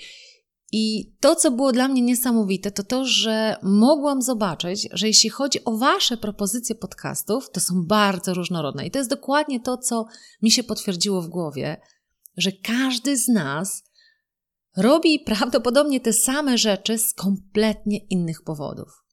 I 0.72 1.14
to, 1.20 1.36
co 1.36 1.52
było 1.52 1.72
dla 1.72 1.88
mnie 1.88 2.02
niesamowite, 2.02 2.72
to 2.72 2.84
to, 2.84 3.06
że 3.06 3.56
mogłam 3.64 4.22
zobaczyć, 4.22 4.88
że 4.92 5.08
jeśli 5.08 5.30
chodzi 5.30 5.66
o 5.66 5.78
Wasze 5.78 6.18
propozycje 6.18 6.76
podcastów, 6.76 7.52
to 7.52 7.60
są 7.60 7.86
bardzo 7.86 8.34
różnorodne. 8.34 8.88
I 8.88 8.92
to 8.92 9.00
jest 9.00 9.10
dokładnie 9.10 9.60
to, 9.60 9.78
co 9.78 10.06
mi 10.42 10.52
się 10.52 10.64
potwierdziło 10.64 11.22
w 11.22 11.28
głowie, 11.28 11.82
że 12.38 12.52
każdy 12.52 13.18
z 13.18 13.28
nas 13.28 13.84
robi 14.78 15.20
prawdopodobnie 15.20 16.00
te 16.00 16.14
same 16.14 16.58
rzeczy 16.58 16.98
z 16.98 17.14
kompletnie 17.14 17.98
innych 17.98 18.44
powodów. 18.44 19.04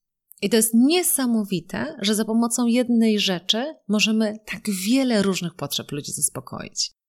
I 0.43 0.51
to 0.51 0.57
jest 0.57 0.75
niesamowite, 0.75 1.97
że 2.01 2.15
za 2.15 2.25
pomocą 2.25 2.67
jednej 2.67 3.19
rzeczy 3.19 3.75
możemy 3.89 4.39
tak 4.47 4.63
wiele 4.89 5.23
różnych 5.23 5.55
potrzeb 5.55 5.93
ludzi 5.93 6.13
zaspokoić. 6.13 7.00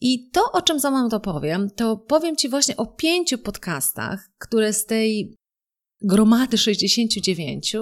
I 0.00 0.30
to, 0.30 0.52
o 0.52 0.62
czym 0.62 0.80
za 0.80 0.90
moment 0.90 1.14
opowiem, 1.14 1.70
to 1.70 1.96
powiem 1.96 2.36
Ci 2.36 2.48
właśnie 2.48 2.76
o 2.76 2.86
pięciu 2.86 3.38
podcastach, 3.38 4.30
które 4.38 4.72
z 4.72 4.86
tej 4.86 5.36
gromady 6.00 6.58
69 6.58 7.76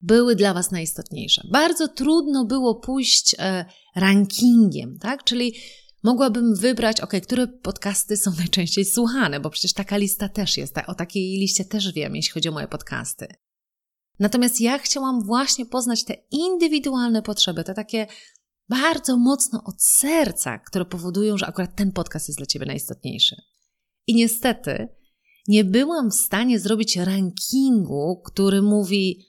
były 0.00 0.36
dla 0.36 0.54
Was 0.54 0.70
najistotniejsze. 0.70 1.42
Bardzo 1.50 1.88
trudno 1.88 2.44
było 2.44 2.74
pójść 2.74 3.36
e, 3.38 3.64
rankingiem, 3.96 4.98
tak? 4.98 5.24
Czyli 5.24 5.54
mogłabym 6.02 6.54
wybrać, 6.54 7.00
ok, 7.00 7.12
które 7.22 7.46
podcasty 7.46 8.16
są 8.16 8.30
najczęściej 8.38 8.84
słuchane, 8.84 9.40
bo 9.40 9.50
przecież 9.50 9.72
taka 9.72 9.96
lista 9.96 10.28
też 10.28 10.56
jest, 10.56 10.74
o 10.86 10.94
takiej 10.94 11.22
liście 11.22 11.64
też 11.64 11.92
wiem, 11.92 12.16
jeśli 12.16 12.32
chodzi 12.32 12.48
o 12.48 12.52
moje 12.52 12.68
podcasty. 12.68 13.26
Natomiast 14.18 14.60
ja 14.60 14.78
chciałam 14.78 15.22
właśnie 15.22 15.66
poznać 15.66 16.04
te 16.04 16.14
indywidualne 16.30 17.22
potrzeby, 17.22 17.64
te 17.64 17.74
takie 17.74 18.06
bardzo 18.68 19.16
mocno 19.16 19.62
od 19.64 19.82
serca, 19.82 20.58
które 20.58 20.84
powodują, 20.84 21.38
że 21.38 21.46
akurat 21.46 21.76
ten 21.76 21.92
podcast 21.92 22.28
jest 22.28 22.38
dla 22.38 22.46
Ciebie 22.46 22.66
najistotniejszy. 22.66 23.36
I 24.06 24.14
niestety 24.14 24.88
nie 25.48 25.64
byłam 25.64 26.10
w 26.10 26.14
stanie 26.14 26.58
zrobić 26.58 26.96
rankingu, 26.96 28.22
który 28.24 28.62
mówi 28.62 29.26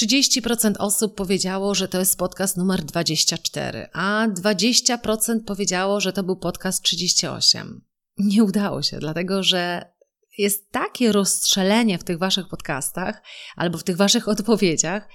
30% 0.00 0.74
osób 0.78 1.14
powiedziało, 1.14 1.74
że 1.74 1.88
to 1.88 1.98
jest 1.98 2.18
podcast 2.18 2.56
numer 2.56 2.84
24, 2.84 3.88
a 3.92 4.28
20% 4.28 5.44
powiedziało, 5.46 6.00
że 6.00 6.12
to 6.12 6.22
był 6.22 6.36
podcast 6.36 6.82
38. 6.82 7.84
Nie 8.18 8.44
udało 8.44 8.82
się, 8.82 8.98
dlatego 8.98 9.42
że 9.42 9.92
jest 10.38 10.70
takie 10.70 11.12
rozstrzelenie 11.12 11.98
w 11.98 12.04
tych 12.04 12.18
waszych 12.18 12.48
podcastach 12.48 13.22
albo 13.56 13.78
w 13.78 13.84
tych 13.84 13.96
waszych 13.96 14.28
odpowiedziach, 14.28 15.08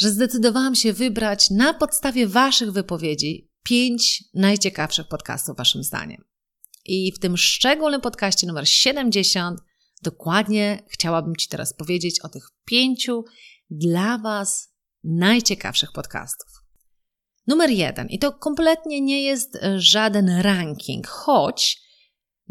że 0.00 0.10
zdecydowałam 0.10 0.74
się 0.74 0.92
wybrać 0.92 1.50
na 1.50 1.74
podstawie 1.74 2.26
waszych 2.26 2.72
wypowiedzi 2.72 3.50
pięć 3.64 4.24
najciekawszych 4.34 5.08
podcastów 5.08 5.56
waszym 5.56 5.82
zdaniem. 5.82 6.24
I 6.84 7.12
w 7.12 7.18
tym 7.18 7.36
szczególnym 7.36 8.00
podcaście 8.00 8.46
numer 8.46 8.68
70 8.68 9.60
dokładnie 10.02 10.82
chciałabym 10.88 11.36
Ci 11.36 11.48
teraz 11.48 11.74
powiedzieć 11.74 12.20
o 12.20 12.28
tych 12.28 12.48
pięciu 12.64 13.24
dla 13.70 14.18
Was 14.18 14.74
najciekawszych 15.04 15.92
podcastów. 15.92 16.48
Numer 17.46 17.70
jeden, 17.70 18.08
i 18.08 18.18
to 18.18 18.32
kompletnie 18.32 19.00
nie 19.00 19.22
jest 19.22 19.58
żaden 19.76 20.28
ranking, 20.28 21.06
choć 21.06 21.82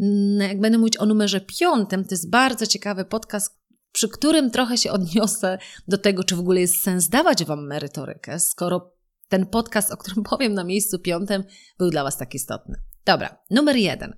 mm, 0.00 0.48
jak 0.48 0.60
będę 0.60 0.78
mówić 0.78 0.96
o 0.96 1.06
numerze 1.06 1.40
piątym, 1.40 2.04
to 2.04 2.14
jest 2.14 2.30
bardzo 2.30 2.66
ciekawy 2.66 3.04
podcast, 3.04 3.59
przy 3.92 4.08
którym 4.08 4.50
trochę 4.50 4.78
się 4.78 4.92
odniosę 4.92 5.58
do 5.88 5.98
tego, 5.98 6.24
czy 6.24 6.36
w 6.36 6.40
ogóle 6.40 6.60
jest 6.60 6.82
sens 6.82 7.08
dawać 7.08 7.44
Wam 7.44 7.66
merytorykę, 7.66 8.40
skoro 8.40 8.96
ten 9.28 9.46
podcast, 9.46 9.92
o 9.92 9.96
którym 9.96 10.24
powiem 10.24 10.54
na 10.54 10.64
miejscu 10.64 10.98
piątym, 10.98 11.44
był 11.78 11.90
dla 11.90 12.04
Was 12.04 12.16
tak 12.16 12.34
istotny. 12.34 12.82
Dobra, 13.04 13.38
numer 13.50 13.76
jeden. 13.76 14.14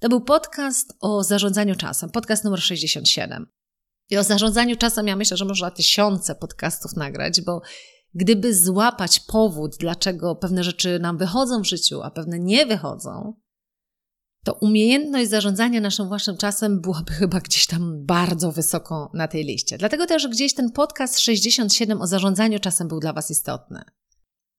To 0.00 0.08
był 0.08 0.20
podcast 0.20 0.92
o 1.00 1.24
zarządzaniu 1.24 1.74
czasem, 1.76 2.10
podcast 2.10 2.44
numer 2.44 2.60
67. 2.60 3.46
I 4.10 4.16
o 4.16 4.24
zarządzaniu 4.24 4.76
czasem 4.76 5.06
ja 5.06 5.16
myślę, 5.16 5.36
że 5.36 5.44
można 5.44 5.70
tysiące 5.70 6.34
podcastów 6.34 6.96
nagrać, 6.96 7.40
bo 7.40 7.62
gdyby 8.14 8.54
złapać 8.54 9.20
powód, 9.20 9.76
dlaczego 9.78 10.36
pewne 10.36 10.64
rzeczy 10.64 10.98
nam 10.98 11.18
wychodzą 11.18 11.62
w 11.62 11.66
życiu, 11.66 12.02
a 12.02 12.10
pewne 12.10 12.38
nie 12.38 12.66
wychodzą, 12.66 13.34
to 14.44 14.54
umiejętność 14.54 15.30
zarządzania 15.30 15.80
naszym 15.80 16.08
własnym 16.08 16.36
czasem 16.36 16.80
byłaby 16.80 17.12
chyba 17.12 17.40
gdzieś 17.40 17.66
tam 17.66 18.06
bardzo 18.06 18.52
wysoko 18.52 19.10
na 19.14 19.28
tej 19.28 19.44
liście. 19.44 19.78
Dlatego 19.78 20.06
też 20.06 20.28
gdzieś 20.28 20.54
ten 20.54 20.70
podcast 20.70 21.20
67 21.20 22.00
o 22.00 22.06
zarządzaniu 22.06 22.58
czasem 22.58 22.88
był 22.88 23.00
dla 23.00 23.12
Was 23.12 23.30
istotny. 23.30 23.82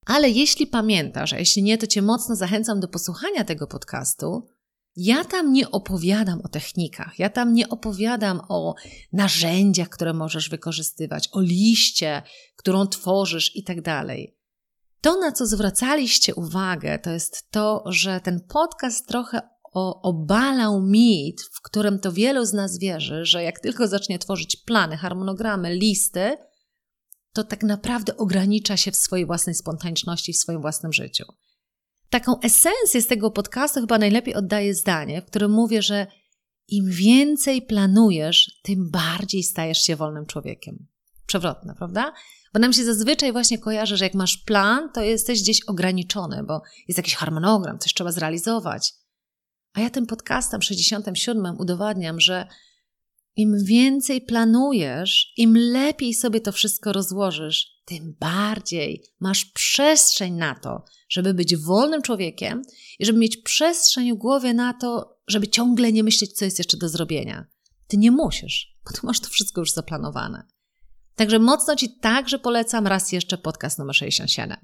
Ale 0.06 0.30
jeśli 0.30 0.68
pamiętasz, 0.68 1.34
a 1.34 1.40
jeśli 1.40 1.64
nie, 1.64 1.78
to 1.78 1.88
Cię 1.88 2.02
mocno 2.02 2.36
zachęcam 2.36 2.80
do 2.80 2.88
posłuchania 2.88 3.44
tego 3.44 3.68
podcastu, 3.68 4.48
ja 4.96 5.26
tam 5.26 5.54
nie 5.54 5.72
opowiadam 5.72 6.42
o 6.42 6.48
technikach, 6.48 7.20
ja 7.20 7.30
tam 7.30 7.54
nie 7.54 7.70
opowiadam 7.70 8.42
o 8.50 8.76
narzędziach, 9.14 9.90
które 9.90 10.14
możesz 10.14 10.50
wykorzystywać, 10.50 11.30
o 11.32 11.42
liście, 11.42 12.22
którą 12.56 12.88
tworzysz 12.88 13.56
i 13.56 13.64
tak 13.64 13.82
dalej. 13.82 14.38
To, 15.02 15.20
na 15.20 15.32
co 15.32 15.48
zwracaliście 15.48 16.36
uwagę, 16.36 17.00
to 17.00 17.10
jest 17.10 17.52
to, 17.52 17.84
że 17.86 18.20
ten 18.20 18.42
podcast 18.50 19.08
trochę 19.08 19.53
o, 19.74 20.02
obalał 20.02 20.82
mit, 20.82 21.42
w 21.42 21.62
którym 21.62 22.00
to 22.00 22.12
wielu 22.12 22.46
z 22.46 22.54
nas 22.54 22.78
wierzy, 22.78 23.26
że 23.26 23.44
jak 23.44 23.60
tylko 23.60 23.88
zacznie 23.88 24.20
tworzyć 24.20 24.56
plany, 24.56 24.98
harmonogramy, 24.98 25.76
listy, 25.76 26.38
to 27.34 27.44
tak 27.44 27.64
naprawdę 27.64 28.18
ogranicza 28.18 28.78
się 28.78 28.92
w 28.92 28.96
swojej 28.96 29.26
własnej 29.26 29.56
spontaniczności, 29.56 30.34
w 30.34 30.38
swoim 30.38 30.62
własnym 30.62 30.94
życiu. 30.94 31.26
Taką 32.10 32.40
esencję 32.40 33.02
z 33.02 33.08
tego 33.08 33.32
podcastu 33.32 33.80
chyba 33.80 33.98
najlepiej 33.98 34.36
oddaje 34.36 34.76
zdanie, 34.76 35.22
w 35.22 35.26
którym 35.26 35.52
mówię, 35.52 35.82
że 35.82 36.08
im 36.68 36.86
więcej 36.90 37.62
planujesz, 37.62 38.60
tym 38.64 38.92
bardziej 38.92 39.44
stajesz 39.44 39.82
się 39.82 39.96
wolnym 39.96 40.26
człowiekiem. 40.26 40.88
Przewrotne, 41.26 41.76
prawda? 41.78 42.14
Bo 42.54 42.60
nam 42.60 42.74
się 42.74 42.86
zazwyczaj 42.86 43.32
właśnie 43.32 43.58
kojarzy, 43.58 43.98
że 43.98 44.06
jak 44.06 44.14
masz 44.14 44.38
plan, 44.38 44.90
to 44.94 45.02
jesteś 45.02 45.42
gdzieś 45.42 45.64
ograniczony, 45.68 46.44
bo 46.44 46.62
jest 46.88 46.98
jakiś 46.98 47.16
harmonogram, 47.16 47.80
coś 47.80 47.94
trzeba 47.94 48.12
zrealizować. 48.12 48.94
A 49.74 49.82
ja 49.82 49.90
tym 49.90 50.06
podcastem 50.06 50.62
67 50.62 51.56
udowadniam, 51.60 52.20
że 52.20 52.48
im 53.36 53.64
więcej 53.66 54.22
planujesz, 54.22 55.34
im 55.38 55.58
lepiej 55.58 56.14
sobie 56.14 56.42
to 56.42 56.52
wszystko 56.52 56.94
rozłożysz, 56.94 57.74
tym 57.86 58.16
bardziej 58.20 59.04
masz 59.20 59.46
przestrzeń 59.46 60.34
na 60.34 60.56
to, 60.56 60.84
żeby 61.10 61.34
być 61.34 61.58
wolnym 61.58 62.02
człowiekiem 62.02 62.62
i 63.00 63.06
żeby 63.06 63.20
mieć 63.20 63.38
przestrzeń 63.38 64.14
w 64.14 64.18
głowie 64.18 64.54
na 64.54 64.74
to, 64.74 65.18
żeby 65.28 65.48
ciągle 65.48 65.92
nie 65.92 66.04
myśleć, 66.04 66.34
co 66.34 66.46
jest 66.46 66.58
jeszcze 66.58 66.78
do 66.78 66.90
zrobienia. 66.90 67.46
Ty 67.88 67.98
nie 67.98 68.12
musisz, 68.12 68.78
bo 68.86 68.92
ty 68.92 69.00
masz 69.04 69.20
to 69.20 69.30
wszystko 69.30 69.62
już 69.62 69.72
zaplanowane. 69.72 70.48
Także 71.16 71.40
mocno 71.40 71.76
Ci 71.76 72.00
także 72.00 72.40
polecam 72.40 72.88
raz 72.88 73.12
jeszcze 73.12 73.38
podcast 73.38 73.80
numer 73.80 73.96
67. 73.96 74.58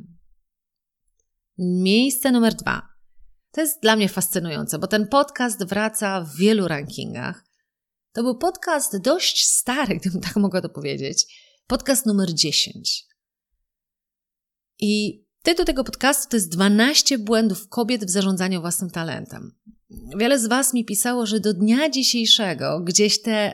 Miejsce 1.57 2.31
numer 2.31 2.53
dwa. 2.53 2.98
To 3.51 3.61
jest 3.61 3.81
dla 3.81 3.95
mnie 3.95 4.09
fascynujące, 4.09 4.79
bo 4.79 4.87
ten 4.87 5.07
podcast 5.07 5.65
wraca 5.65 6.21
w 6.21 6.35
wielu 6.35 6.67
rankingach. 6.67 7.45
To 8.13 8.23
był 8.23 8.37
podcast 8.37 8.97
dość 8.97 9.45
stary, 9.45 9.95
gdybym 9.95 10.21
tak 10.21 10.35
mogła 10.35 10.61
to 10.61 10.69
powiedzieć. 10.69 11.25
Podcast 11.67 12.05
numer 12.05 12.33
10. 12.33 13.05
I 14.79 15.23
tytuł 15.43 15.65
tego 15.65 15.83
podcastu 15.83 16.29
to 16.29 16.37
jest 16.37 16.49
12 16.49 17.17
błędów 17.17 17.69
kobiet 17.69 18.05
w 18.05 18.09
zarządzaniu 18.09 18.61
własnym 18.61 18.89
talentem. 18.89 19.51
Wiele 20.17 20.39
z 20.39 20.47
Was 20.47 20.73
mi 20.73 20.85
pisało, 20.85 21.25
że 21.25 21.39
do 21.39 21.53
dnia 21.53 21.89
dzisiejszego 21.89 22.79
gdzieś 22.79 23.21
te 23.21 23.53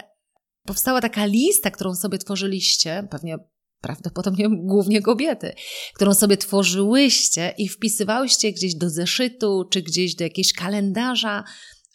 powstała 0.65 1.01
taka 1.01 1.25
lista, 1.25 1.71
którą 1.71 1.95
sobie 1.95 2.17
tworzyliście, 2.17 3.07
pewnie 3.11 3.37
prawdopodobnie 3.85 4.49
głównie 4.49 5.01
kobiety, 5.01 5.53
którą 5.95 6.13
sobie 6.13 6.37
tworzyłyście 6.37 7.53
i 7.57 7.69
wpisywałyście 7.69 8.51
gdzieś 8.51 8.75
do 8.75 8.89
zeszytu, 8.89 9.63
czy 9.71 9.81
gdzieś 9.81 10.15
do 10.15 10.23
jakiegoś 10.23 10.53
kalendarza, 10.53 11.43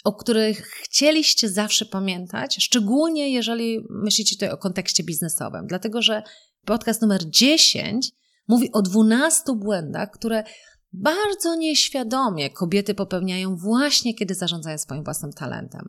o 0.05 0.13
których 0.13 0.67
chcieliście 0.67 1.49
zawsze 1.49 1.87
pamiętać, 1.87 2.57
szczególnie 2.61 3.33
jeżeli 3.33 3.81
myślicie 3.91 4.37
tutaj 4.37 4.51
o 4.51 4.59
kontekście 4.59 5.05
biznesowym, 5.05 5.67
dlatego 5.67 6.03
że 6.03 6.23
podcast 6.65 7.03
numer 7.03 7.21
10 7.31 8.11
mówi 8.49 8.73
o 8.73 8.83
12 8.83 9.43
błędach, 9.57 10.11
które 10.11 10.45
bardzo 10.93 11.55
nieświadomie 11.55 12.51
kobiety 12.51 12.95
popełniają 12.95 13.57
właśnie 13.57 14.15
kiedy 14.15 14.35
zarządzają 14.35 14.79
swoim 14.79 15.05
własnym 15.05 15.33
talentem. 15.33 15.89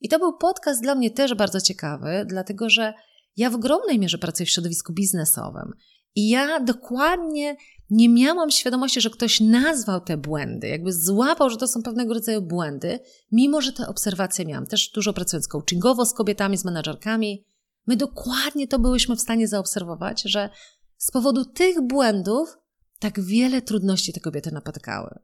I 0.00 0.08
to 0.08 0.18
był 0.18 0.38
podcast 0.38 0.82
dla 0.82 0.94
mnie 0.94 1.10
też 1.10 1.34
bardzo 1.34 1.60
ciekawy, 1.60 2.24
dlatego 2.28 2.70
że 2.70 2.94
ja 3.36 3.50
w 3.50 3.54
ogromnej 3.54 3.98
mierze 3.98 4.18
pracuję 4.18 4.46
w 4.46 4.50
środowisku 4.50 4.92
biznesowym 4.92 5.72
i 6.14 6.28
ja 6.28 6.60
dokładnie 6.60 7.56
nie 7.90 8.08
miałam 8.08 8.50
świadomości, 8.50 9.00
że 9.00 9.10
ktoś 9.10 9.40
nazwał 9.40 10.00
te 10.00 10.16
błędy, 10.16 10.68
jakby 10.68 10.92
złapał, 10.92 11.50
że 11.50 11.56
to 11.56 11.68
są 11.68 11.82
pewnego 11.82 12.14
rodzaju 12.14 12.42
błędy, 12.42 13.00
mimo 13.32 13.60
że 13.60 13.72
te 13.72 13.88
obserwacje 13.88 14.44
miałam. 14.44 14.66
Też 14.66 14.90
dużo 14.94 15.12
pracując 15.12 15.48
coachingowo 15.48 16.06
z 16.06 16.14
kobietami, 16.14 16.58
z 16.58 16.64
menadżerkami, 16.64 17.44
my 17.86 17.96
dokładnie 17.96 18.68
to 18.68 18.78
byłyśmy 18.78 19.16
w 19.16 19.20
stanie 19.20 19.48
zaobserwować, 19.48 20.22
że 20.22 20.50
z 20.96 21.10
powodu 21.10 21.44
tych 21.44 21.80
błędów 21.80 22.58
tak 22.98 23.20
wiele 23.20 23.62
trudności 23.62 24.12
te 24.12 24.20
kobiety 24.20 24.50
napotykały. 24.52 25.18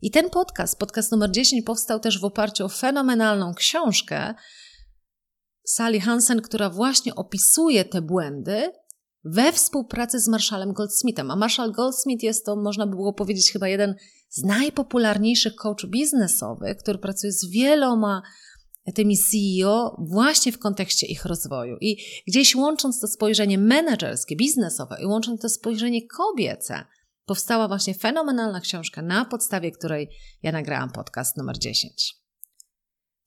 I 0.00 0.10
ten 0.10 0.30
podcast, 0.30 0.78
podcast 0.78 1.12
numer 1.12 1.30
10, 1.30 1.64
powstał 1.64 2.00
też 2.00 2.20
w 2.20 2.24
oparciu 2.24 2.64
o 2.64 2.68
fenomenalną 2.68 3.54
książkę 3.54 4.34
Sally 5.64 6.00
Hansen, 6.00 6.40
która 6.40 6.70
właśnie 6.70 7.14
opisuje 7.14 7.84
te 7.84 8.02
błędy 8.02 8.72
we 9.24 9.52
współpracy 9.52 10.20
z 10.20 10.28
Marshallem 10.28 10.72
Goldsmithem. 10.72 11.30
A 11.30 11.36
Marshall 11.36 11.72
Goldsmith 11.72 12.22
jest 12.22 12.46
to, 12.46 12.56
można 12.56 12.86
by 12.86 12.96
było 12.96 13.12
powiedzieć, 13.12 13.52
chyba 13.52 13.68
jeden 13.68 13.94
z 14.28 14.42
najpopularniejszych 14.42 15.54
coach 15.54 15.86
biznesowych, 15.86 16.76
który 16.76 16.98
pracuje 16.98 17.32
z 17.32 17.50
wieloma 17.50 18.22
tymi 18.94 19.18
CEO 19.18 19.96
właśnie 20.08 20.52
w 20.52 20.58
kontekście 20.58 21.06
ich 21.06 21.24
rozwoju. 21.24 21.76
I 21.80 21.96
gdzieś 22.28 22.54
łącząc 22.54 23.00
to 23.00 23.08
spojrzenie 23.08 23.58
menedżerskie, 23.58 24.36
biznesowe 24.36 24.96
i 25.02 25.06
łącząc 25.06 25.40
to 25.40 25.48
spojrzenie 25.48 26.08
kobiece, 26.08 26.84
powstała 27.26 27.68
właśnie 27.68 27.94
fenomenalna 27.94 28.60
książka, 28.60 29.02
na 29.02 29.24
podstawie 29.24 29.72
której 29.72 30.08
ja 30.42 30.52
nagrałam 30.52 30.90
podcast 30.90 31.36
numer 31.36 31.58
10. 31.58 32.21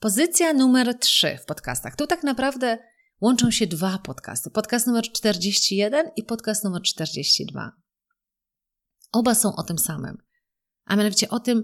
Pozycja 0.05 0.53
numer 0.53 0.99
3 0.99 1.37
w 1.41 1.45
podcastach. 1.45 1.95
Tu 1.95 2.07
tak 2.07 2.23
naprawdę 2.23 2.77
łączą 3.21 3.51
się 3.51 3.67
dwa 3.67 3.97
podcasty. 3.97 4.49
Podcast 4.49 4.87
numer 4.87 5.03
41 5.03 6.11
i 6.15 6.23
podcast 6.23 6.63
numer 6.63 6.81
42. 6.81 7.71
Oba 9.11 9.35
są 9.35 9.55
o 9.55 9.63
tym 9.63 9.77
samym, 9.77 10.17
a 10.85 10.95
mianowicie 10.95 11.29
o 11.29 11.39
tym, 11.39 11.63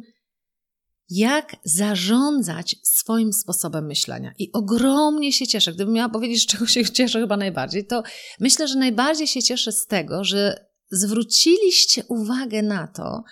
jak 1.10 1.55
zarządzać 1.63 2.75
swoim 2.83 3.33
sposobem 3.33 3.86
myślenia. 3.86 4.33
I 4.38 4.51
ogromnie 4.53 5.33
się 5.33 5.48
cieszę, 5.48 5.74
gdybym 5.74 5.93
miała 5.93 6.10
powiedzieć, 6.10 6.43
z 6.43 6.45
czego 6.51 6.67
się 6.67 6.86
cieszę 6.86 7.19
chyba 7.19 7.38
najbardziej, 7.38 7.88
to 7.88 8.03
myślę, 8.39 8.67
że 8.67 8.75
najbardziej 8.79 9.27
się 9.27 9.43
cieszę 9.43 9.71
z 9.71 9.86
tego, 9.86 10.24
że 10.24 10.65
zwróciliście 10.91 12.03
uwagę 12.05 12.62
na 12.62 12.88
to, 12.88 13.24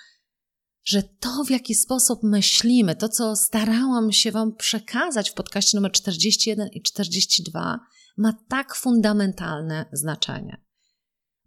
że 0.84 1.04
to, 1.04 1.44
w 1.44 1.50
jaki 1.50 1.76
sposób 1.76 2.20
myślimy, 2.24 2.96
to, 2.96 3.10
co 3.10 3.36
starałam 3.36 4.12
się 4.12 4.32
Wam 4.32 4.56
przekazać 4.56 5.30
w 5.30 5.34
podcaście 5.34 5.78
numer 5.78 5.92
41 5.92 6.68
i 6.68 6.82
42, 6.82 7.80
ma 8.18 8.34
tak 8.50 8.76
fundamentalne 8.76 9.86
znaczenie. 9.92 10.62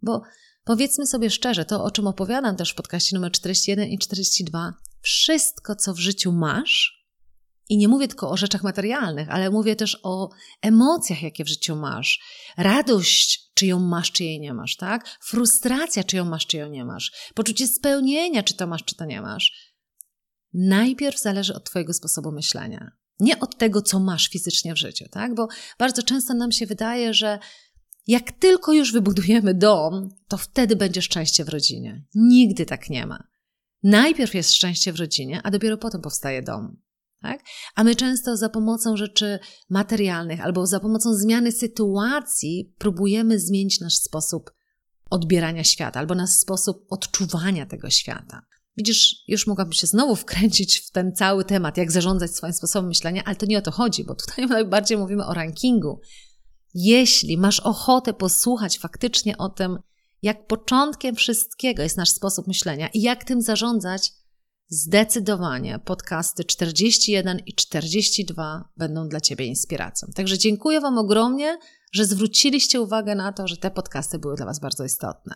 Bo 0.01 0.21
powiedzmy 0.63 1.07
sobie 1.07 1.29
szczerze, 1.29 1.65
to 1.65 1.83
o 1.83 1.91
czym 1.91 2.07
opowiadam 2.07 2.55
też 2.55 2.71
w 2.71 2.75
podcaście 2.75 3.15
numer 3.15 3.31
41 3.31 3.89
i 3.89 3.99
42, 3.99 4.73
wszystko, 5.01 5.75
co 5.75 5.93
w 5.93 5.99
życiu 5.99 6.31
masz, 6.31 7.02
i 7.73 7.77
nie 7.77 7.87
mówię 7.87 8.07
tylko 8.07 8.29
o 8.29 8.37
rzeczach 8.37 8.63
materialnych, 8.63 9.29
ale 9.29 9.49
mówię 9.49 9.75
też 9.75 9.99
o 10.03 10.29
emocjach, 10.61 11.21
jakie 11.21 11.43
w 11.43 11.49
życiu 11.49 11.75
masz. 11.75 12.19
Radość, 12.57 13.51
czy 13.53 13.65
ją 13.65 13.79
masz, 13.79 14.11
czy 14.11 14.23
jej 14.23 14.39
nie 14.39 14.53
masz, 14.53 14.75
tak? 14.75 15.17
Frustracja, 15.21 16.03
czy 16.03 16.17
ją 16.17 16.25
masz, 16.25 16.47
czy 16.47 16.57
ją 16.57 16.69
nie 16.69 16.85
masz. 16.85 17.31
Poczucie 17.35 17.67
spełnienia, 17.67 18.43
czy 18.43 18.53
to 18.53 18.67
masz, 18.67 18.83
czy 18.83 18.95
to 18.95 19.05
nie 19.05 19.21
masz. 19.21 19.73
Najpierw 20.53 21.19
zależy 21.19 21.55
od 21.55 21.63
Twojego 21.63 21.93
sposobu 21.93 22.31
myślenia. 22.31 22.91
Nie 23.19 23.39
od 23.39 23.57
tego, 23.57 23.81
co 23.81 23.99
masz 23.99 24.29
fizycznie 24.29 24.73
w 24.73 24.77
życiu, 24.77 25.05
tak? 25.11 25.35
Bo 25.35 25.47
bardzo 25.79 26.03
często 26.03 26.33
nam 26.33 26.51
się 26.51 26.65
wydaje, 26.65 27.13
że 27.13 27.39
jak 28.07 28.31
tylko 28.31 28.73
już 28.73 28.91
wybudujemy 28.91 29.53
dom, 29.53 30.09
to 30.27 30.37
wtedy 30.37 30.75
będzie 30.75 31.01
szczęście 31.01 31.45
w 31.45 31.49
rodzinie. 31.49 32.05
Nigdy 32.15 32.65
tak 32.65 32.89
nie 32.89 33.05
ma. 33.05 33.23
Najpierw 33.83 34.33
jest 34.33 34.53
szczęście 34.53 34.93
w 34.93 34.99
rodzinie, 34.99 35.41
a 35.43 35.51
dopiero 35.51 35.77
potem 35.77 36.01
powstaje 36.01 36.41
dom. 36.41 36.83
Tak? 37.23 37.41
A 37.75 37.83
my 37.83 37.95
często 37.95 38.37
za 38.37 38.49
pomocą 38.49 38.97
rzeczy 38.97 39.39
materialnych 39.69 40.41
albo 40.41 40.67
za 40.67 40.79
pomocą 40.79 41.13
zmiany 41.13 41.51
sytuacji 41.51 42.73
próbujemy 42.77 43.39
zmienić 43.39 43.79
nasz 43.79 43.95
sposób 43.95 44.51
odbierania 45.09 45.63
świata 45.63 45.99
albo 45.99 46.15
nasz 46.15 46.29
sposób 46.29 46.85
odczuwania 46.89 47.65
tego 47.65 47.89
świata. 47.89 48.41
Widzisz, 48.77 49.15
już 49.27 49.47
mogłabym 49.47 49.73
się 49.73 49.87
znowu 49.87 50.15
wkręcić 50.15 50.79
w 50.79 50.91
ten 50.91 51.15
cały 51.15 51.45
temat, 51.45 51.77
jak 51.77 51.91
zarządzać 51.91 52.31
swoim 52.31 52.53
sposobem 52.53 52.87
myślenia, 52.87 53.23
ale 53.25 53.35
to 53.35 53.45
nie 53.45 53.57
o 53.57 53.61
to 53.61 53.71
chodzi, 53.71 54.03
bo 54.03 54.15
tutaj 54.15 54.47
najbardziej 54.57 54.97
mówimy 54.97 55.25
o 55.25 55.33
rankingu. 55.33 55.99
Jeśli 56.73 57.37
masz 57.37 57.59
ochotę 57.59 58.13
posłuchać 58.13 58.79
faktycznie 58.79 59.37
o 59.37 59.49
tym, 59.49 59.79
jak 60.21 60.47
początkiem 60.47 61.15
wszystkiego 61.15 61.83
jest 61.83 61.97
nasz 61.97 62.09
sposób 62.09 62.47
myślenia 62.47 62.87
i 62.93 63.01
jak 63.01 63.23
tym 63.23 63.41
zarządzać, 63.41 64.11
zdecydowanie 64.67 65.79
podcasty 65.79 66.43
41 66.43 67.39
i 67.45 67.53
42 67.53 68.69
będą 68.77 69.07
dla 69.07 69.21
Ciebie 69.21 69.45
inspiracją. 69.45 70.07
Także 70.15 70.37
dziękuję 70.37 70.81
Wam 70.81 70.97
ogromnie, 70.97 71.57
że 71.93 72.05
zwróciliście 72.05 72.81
uwagę 72.81 73.15
na 73.15 73.33
to, 73.33 73.47
że 73.47 73.57
te 73.57 73.71
podcasty 73.71 74.19
były 74.19 74.35
dla 74.35 74.45
Was 74.45 74.59
bardzo 74.59 74.83
istotne. 74.83 75.35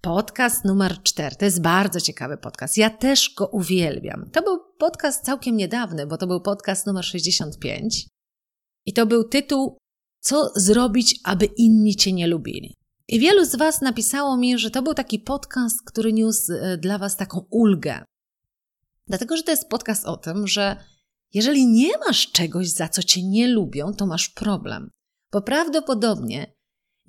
Podcast 0.00 0.64
numer 0.64 1.02
4 1.02 1.36
to 1.36 1.44
jest 1.44 1.62
bardzo 1.62 2.00
ciekawy 2.00 2.36
podcast. 2.36 2.76
Ja 2.76 2.90
też 2.90 3.34
go 3.34 3.46
uwielbiam. 3.46 4.30
To 4.32 4.42
był 4.42 4.58
podcast 4.78 5.24
całkiem 5.24 5.56
niedawny, 5.56 6.06
bo 6.06 6.16
to 6.16 6.26
był 6.26 6.40
podcast 6.40 6.86
numer 6.86 7.04
65 7.04 8.08
i 8.86 8.92
to 8.92 9.06
był 9.06 9.24
tytuł 9.24 9.78
Co 10.20 10.52
zrobić, 10.56 11.20
aby 11.24 11.46
inni 11.56 11.96
Cię 11.96 12.12
nie 12.12 12.26
lubili. 12.26 12.76
I 13.08 13.20
wielu 13.20 13.44
z 13.44 13.56
Was 13.56 13.80
napisało 13.80 14.36
mi, 14.36 14.58
że 14.58 14.70
to 14.70 14.82
był 14.82 14.94
taki 14.94 15.18
podcast, 15.18 15.82
który 15.86 16.12
niósł 16.12 16.52
e, 16.52 16.78
dla 16.78 16.98
Was 16.98 17.16
taką 17.16 17.46
ulgę. 17.50 18.04
Dlatego, 19.06 19.36
że 19.36 19.42
to 19.42 19.50
jest 19.50 19.68
podcast 19.68 20.04
o 20.04 20.16
tym, 20.16 20.46
że 20.46 20.76
jeżeli 21.34 21.66
nie 21.66 21.98
masz 21.98 22.32
czegoś, 22.32 22.68
za 22.68 22.88
co 22.88 23.02
cię 23.02 23.22
nie 23.22 23.48
lubią, 23.48 23.94
to 23.94 24.06
masz 24.06 24.28
problem. 24.28 24.90
Bo 25.32 25.42
prawdopodobnie 25.42 26.56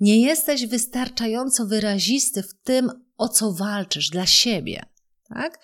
nie 0.00 0.20
jesteś 0.20 0.66
wystarczająco 0.66 1.66
wyrazisty 1.66 2.42
w 2.42 2.54
tym, 2.62 2.90
o 3.16 3.28
co 3.28 3.52
walczysz 3.52 4.10
dla 4.10 4.26
siebie. 4.26 4.82
Tak? 5.28 5.58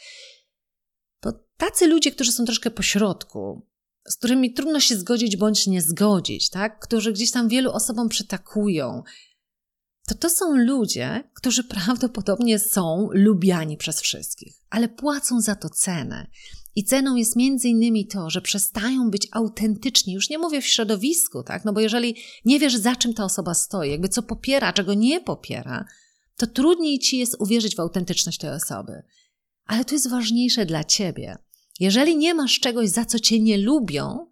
Bo 1.22 1.32
tacy 1.56 1.86
ludzie, 1.86 2.12
którzy 2.12 2.32
są 2.32 2.44
troszkę 2.44 2.70
pośrodku, 2.70 3.66
z 4.08 4.16
którymi 4.16 4.52
trudno 4.52 4.80
się 4.80 4.96
zgodzić 4.96 5.36
bądź 5.36 5.66
nie 5.66 5.82
zgodzić, 5.82 6.50
tak? 6.50 6.80
którzy 6.80 7.12
gdzieś 7.12 7.30
tam 7.30 7.48
wielu 7.48 7.72
osobom 7.72 8.08
przytakują, 8.08 9.02
to 10.06 10.14
to 10.14 10.30
są 10.30 10.56
ludzie, 10.56 11.24
którzy 11.34 11.64
prawdopodobnie 11.64 12.58
są 12.58 13.08
lubiani 13.12 13.76
przez 13.76 14.00
wszystkich, 14.00 14.54
ale 14.70 14.88
płacą 14.88 15.40
za 15.40 15.54
to 15.54 15.68
cenę. 15.68 16.26
I 16.76 16.84
ceną 16.84 17.16
jest 17.16 17.36
między 17.36 17.68
innymi 17.68 18.06
to, 18.06 18.30
że 18.30 18.42
przestają 18.42 19.10
być 19.10 19.28
autentyczni. 19.32 20.14
Już 20.14 20.30
nie 20.30 20.38
mówię 20.38 20.60
w 20.60 20.66
środowisku, 20.66 21.42
tak? 21.42 21.64
No 21.64 21.72
bo 21.72 21.80
jeżeli 21.80 22.16
nie 22.44 22.60
wiesz, 22.60 22.76
za 22.76 22.96
czym 22.96 23.14
ta 23.14 23.24
osoba 23.24 23.54
stoi, 23.54 23.90
jakby 23.90 24.08
co 24.08 24.22
popiera, 24.22 24.72
czego 24.72 24.94
nie 24.94 25.20
popiera, 25.20 25.84
to 26.36 26.46
trudniej 26.46 26.98
ci 26.98 27.18
jest 27.18 27.36
uwierzyć 27.38 27.76
w 27.76 27.80
autentyczność 27.80 28.38
tej 28.38 28.50
osoby. 28.50 29.02
Ale 29.66 29.84
to 29.84 29.94
jest 29.94 30.10
ważniejsze 30.10 30.66
dla 30.66 30.84
ciebie. 30.84 31.36
Jeżeli 31.80 32.16
nie 32.16 32.34
masz 32.34 32.60
czegoś, 32.60 32.88
za 32.88 33.04
co 33.04 33.18
cię 33.18 33.40
nie 33.40 33.58
lubią, 33.58 34.26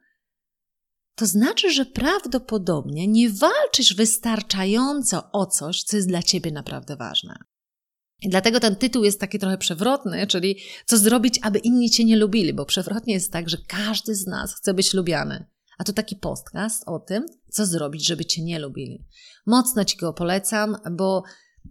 to 1.15 1.27
znaczy, 1.27 1.73
że 1.73 1.87
prawdopodobnie 1.87 3.09
nie 3.09 3.31
walczysz 3.31 3.95
wystarczająco 3.95 5.31
o 5.33 5.47
coś, 5.47 5.83
co 5.83 5.97
jest 5.97 6.09
dla 6.09 6.23
ciebie 6.23 6.53
naprawdę 6.53 6.97
ważne. 6.97 7.35
I 8.23 8.29
dlatego 8.29 8.61
ten 8.61 8.77
tytuł 8.77 9.05
jest 9.05 9.21
taki 9.21 9.39
trochę 9.39 9.59
przewrotny, 9.59 10.27
czyli 10.27 10.59
co 10.87 10.99
zrobić, 10.99 11.39
aby 11.43 11.59
inni 11.59 11.91
cię 11.91 12.05
nie 12.05 12.17
lubili, 12.17 12.55
bo 12.55 12.67
przewrotnie 12.67 13.15
jest 13.15 13.33
tak, 13.33 13.49
że 13.49 13.59
każdy 13.69 14.15
z 14.15 14.27
nas 14.27 14.55
chce 14.55 14.75
być 14.75 14.95
lubiany. 14.95 15.47
A 15.79 15.85
to 15.85 15.93
taki 15.93 16.17
podcast 16.17 16.83
o 16.87 16.99
tym, 16.99 17.27
co 17.51 17.67
zrobić, 17.67 18.07
żeby 18.07 18.25
cię 18.25 18.43
nie 18.43 18.59
lubili. 18.59 19.07
Mocno 19.47 19.85
ci 19.85 19.97
go 19.97 20.13
polecam, 20.13 20.77
bo 20.93 21.23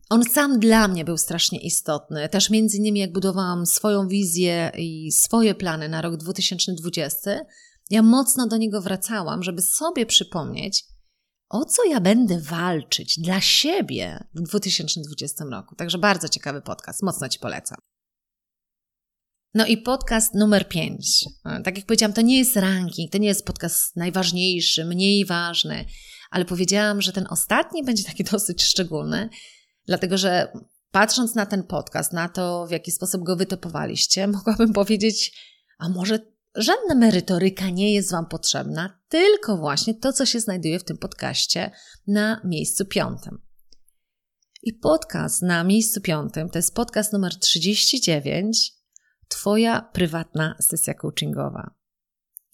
on 0.10 0.24
sam 0.24 0.60
dla 0.60 0.88
mnie 0.88 1.06
był 1.06 1.18
strasznie 1.18 1.60
istotny. 1.60 2.30
Też 2.30 2.50
między 2.50 2.78
innymi 2.78 3.00
jak 3.00 3.14
budowałam 3.14 3.66
swoją 3.66 4.08
wizję 4.08 4.72
i 4.78 5.12
swoje 5.12 5.56
plany 5.56 5.90
na 5.90 6.02
rok 6.02 6.18
2020, 6.18 7.40
ja 7.92 8.02
mocno 8.02 8.48
do 8.48 8.58
niego 8.58 8.82
wracałam, 8.82 9.44
żeby 9.44 9.62
sobie 9.62 10.06
przypomnieć, 10.06 10.84
o 11.50 11.66
co 11.66 11.86
ja 11.86 12.00
będę 12.00 12.40
walczyć 12.40 13.20
dla 13.20 13.42
siebie 13.42 14.28
w 14.34 14.42
2020 14.42 15.46
roku. 15.52 15.76
Także 15.76 15.98
bardzo 15.98 16.30
ciekawy 16.30 16.62
podcast, 16.62 17.04
mocno 17.04 17.30
Ci 17.30 17.40
polecam. 17.40 17.78
No 19.54 19.66
i 19.66 19.78
podcast 19.78 20.34
numer 20.34 20.70
5. 20.70 21.26
Tak 21.64 21.78
jak 21.78 21.86
powiedziałam, 21.86 22.14
to 22.14 22.22
nie 22.22 22.38
jest 22.38 22.56
ranking, 22.56 23.12
to 23.12 23.18
nie 23.18 23.28
jest 23.28 23.46
podcast 23.46 23.96
najważniejszy, 23.96 24.86
mniej 24.86 25.26
ważny, 25.26 25.86
ale 26.30 26.46
powiedziałam, 26.46 27.02
że 27.02 27.12
ten 27.12 27.28
ostatni 27.30 27.84
będzie 27.84 28.04
taki 28.04 28.24
dosyć 28.32 28.64
szczególny, 28.64 29.30
dlatego 29.86 30.18
że 30.18 30.52
patrząc 30.92 31.36
na 31.36 31.46
ten 31.46 31.64
podcast, 31.64 32.14
na 32.14 32.30
to, 32.30 32.68
w 32.68 32.72
jaki 32.72 32.92
sposób 32.92 33.24
go 33.24 33.36
wytopowaliście, 33.36 34.28
mogłabym 34.38 34.74
powiedzieć, 34.74 35.38
a 35.80 35.90
może 35.90 36.20
Żadna 36.56 36.96
merytoryka 36.96 37.70
nie 37.70 37.94
jest 37.94 38.12
Wam 38.12 38.26
potrzebna, 38.26 39.00
tylko 39.10 39.58
właśnie 39.58 39.94
to, 39.94 40.14
co 40.14 40.26
się 40.26 40.40
znajduje 40.40 40.80
w 40.80 40.84
tym 40.84 40.98
podcaście 40.98 41.72
na 42.08 42.42
miejscu 42.44 42.86
piątym. 42.86 43.42
I 44.64 44.74
podcast 44.74 45.42
na 45.42 45.64
miejscu 45.64 46.02
piątym 46.02 46.50
to 46.50 46.60
jest 46.60 46.76
podcast 46.76 47.14
numer 47.14 47.40
39, 47.40 48.74
Twoja 49.28 49.82
prywatna 49.82 50.56
sesja 50.62 50.94
coachingowa. 50.94 51.74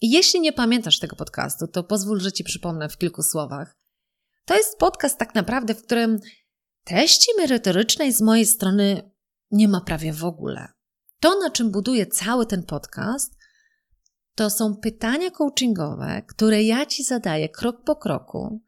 I 0.00 0.10
jeśli 0.10 0.40
nie 0.40 0.52
pamiętasz 0.52 0.98
tego 0.98 1.16
podcastu, 1.16 1.66
to 1.66 1.84
pozwól, 1.84 2.20
że 2.20 2.32
Ci 2.32 2.44
przypomnę 2.44 2.88
w 2.88 2.98
kilku 2.98 3.22
słowach. 3.22 3.76
To 4.44 4.56
jest 4.56 4.78
podcast 4.78 5.18
tak 5.18 5.34
naprawdę, 5.34 5.74
w 5.74 5.82
którym 5.82 6.18
treści 6.84 7.30
merytorycznej 7.38 8.12
z 8.12 8.20
mojej 8.20 8.46
strony 8.46 9.10
nie 9.50 9.68
ma 9.68 9.80
prawie 9.80 10.12
w 10.12 10.24
ogóle. 10.24 10.68
To, 11.20 11.40
na 11.40 11.50
czym 11.50 11.70
buduje 11.70 12.06
cały 12.06 12.46
ten 12.46 12.62
podcast, 12.62 13.37
to 14.38 14.50
są 14.50 14.76
pytania 14.76 15.30
coachingowe, 15.30 16.22
które 16.28 16.62
ja 16.62 16.86
Ci 16.86 17.04
zadaję 17.04 17.48
krok 17.48 17.84
po 17.84 17.96
kroku, 17.96 18.62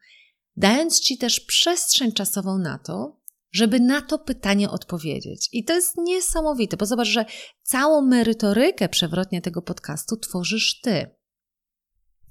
dając 0.55 0.99
Ci 0.99 1.17
też 1.17 1.39
przestrzeń 1.39 2.11
czasową 2.11 2.57
na 2.57 2.77
to, 2.77 3.21
żeby 3.51 3.79
na 3.79 4.01
to 4.01 4.19
pytanie 4.19 4.69
odpowiedzieć. 4.69 5.49
I 5.51 5.63
to 5.63 5.73
jest 5.73 5.97
niesamowite, 5.97 6.77
bo 6.77 6.85
zobacz, 6.85 7.07
że 7.07 7.25
całą 7.63 8.01
merytorykę 8.01 8.89
przewrotnie 8.89 9.41
tego 9.41 9.61
podcastu 9.61 10.17
tworzysz 10.17 10.81
Ty. 10.81 11.15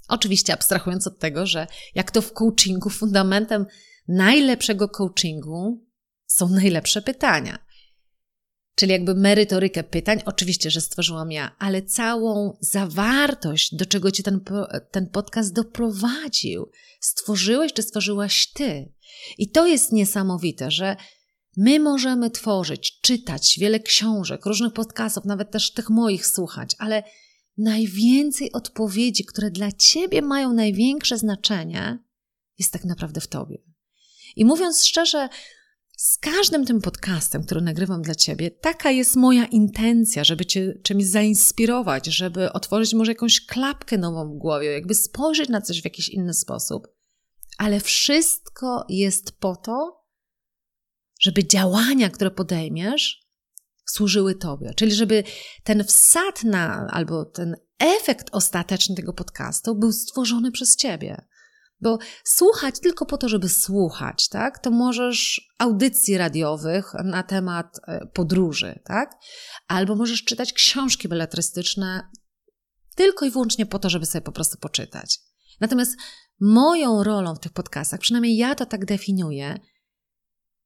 Oczywiście 0.09 0.53
abstrahując 0.53 1.07
od 1.07 1.19
tego, 1.19 1.47
że 1.47 1.67
jak 1.95 2.11
to 2.11 2.23
w 2.23 2.33
coachingu, 2.33 2.91
fundamentem 2.91 3.67
najlepszego 4.09 4.89
coachingu 4.89 5.87
są 6.27 6.49
najlepsze 6.49 7.03
pytania. 7.03 7.59
Czyli 8.81 8.93
jakby 8.93 9.15
merytorykę 9.15 9.85
pytań, 9.85 10.23
oczywiście, 10.27 10.71
że 10.71 10.81
stworzyłam 10.81 11.33
ja, 11.33 11.57
ale 11.59 11.83
całą 11.83 12.57
zawartość, 12.61 13.75
do 13.75 13.87
czego 13.87 14.11
cię 14.11 14.23
ten, 14.23 14.41
ten 14.91 15.07
podcast 15.07 15.53
doprowadził, 15.53 16.71
stworzyłeś 17.01 17.73
czy 17.73 17.83
stworzyłaś 17.83 18.53
ty. 18.53 18.93
I 19.39 19.51
to 19.51 19.67
jest 19.67 19.93
niesamowite, 19.93 20.71
że 20.71 20.97
my 21.57 21.81
możemy 21.81 22.31
tworzyć, 22.31 23.01
czytać 23.01 23.57
wiele 23.59 23.81
książek, 23.81 24.47
różnych 24.47 24.73
podcastów, 24.73 25.25
nawet 25.25 25.51
też 25.51 25.73
tych 25.73 25.91
moich 25.91 26.27
słuchać, 26.27 26.77
ale 26.79 27.03
najwięcej 27.59 28.53
odpowiedzi, 28.53 29.25
które 29.25 29.51
dla 29.51 29.73
ciebie 29.73 30.23
mają 30.23 30.53
największe 30.53 31.19
znaczenie, 31.19 31.99
jest 32.59 32.73
tak 32.73 32.85
naprawdę 32.85 33.21
w 33.21 33.29
tobie. 33.29 33.59
I 34.37 34.45
mówiąc 34.45 34.87
szczerze, 34.87 35.29
z 36.01 36.19
każdym 36.19 36.67
tym 36.67 36.81
podcastem, 36.81 37.45
który 37.45 37.61
nagrywam 37.61 38.03
dla 38.03 38.15
Ciebie, 38.15 38.51
taka 38.51 38.91
jest 38.91 39.17
moja 39.17 39.47
intencja, 39.47 40.25
żeby 40.25 40.47
Cię 40.47 40.75
czymś 40.83 41.05
zainspirować, 41.05 42.07
żeby 42.07 42.53
otworzyć 42.53 42.95
może 42.95 43.13
jakąś 43.13 43.47
klapkę 43.47 43.99
nową 43.99 44.35
w 44.35 44.39
głowie, 44.39 44.73
jakby 44.73 44.95
spojrzeć 44.95 45.49
na 45.49 45.61
coś 45.61 45.83
w 45.83 45.85
jakiś 45.85 46.09
inny 46.09 46.35
sposób. 46.35 46.89
Ale 47.59 47.81
wszystko 47.81 48.85
jest 48.89 49.33
po 49.33 49.57
to, 49.57 50.05
żeby 51.21 51.47
działania, 51.47 52.11
które 52.11 52.31
podejmiesz, 52.31 53.27
służyły 53.87 54.35
Tobie. 54.35 54.75
Czyli 54.75 54.95
żeby 54.95 55.25
ten 55.65 55.85
wsad 55.85 56.45
na, 56.45 56.87
albo 56.91 57.25
ten 57.25 57.57
efekt 57.79 58.29
ostateczny 58.33 58.97
tego 58.97 59.13
podcastu 59.13 59.75
był 59.75 59.93
stworzony 59.93 60.53
przez 60.53 60.77
Ciebie. 60.77 61.27
Bo 61.81 61.99
słuchać 62.25 62.81
tylko 62.81 63.07
po 63.07 63.19
to, 63.19 63.29
żeby 63.29 63.49
słuchać, 63.49 64.29
tak? 64.29 64.59
To 64.59 64.71
możesz 64.71 65.49
audycji 65.59 66.19
radiowych 66.19 66.93
na 67.05 67.23
temat 67.23 67.81
e, 67.87 68.07
podróży, 68.07 68.81
tak? 68.85 69.17
Albo 69.69 69.97
możesz 69.97 70.25
czytać 70.25 70.53
książki 70.53 71.09
beletrystyczne 71.09 72.11
tylko 72.95 73.27
i 73.27 73.31
wyłącznie 73.31 73.67
po 73.67 73.79
to, 73.79 73.91
żeby 73.91 74.07
sobie 74.07 74.23
po 74.23 74.33
prostu 74.33 74.59
poczytać. 74.59 75.19
Natomiast 75.61 75.97
moją 76.41 77.03
rolą 77.05 77.35
w 77.35 77.41
tych 77.41 77.53
podcastach, 77.53 78.01
przynajmniej 78.01 78.37
ja 78.37 78.55
to 78.55 78.67
tak 78.67 78.85
definiuję, 78.85 79.59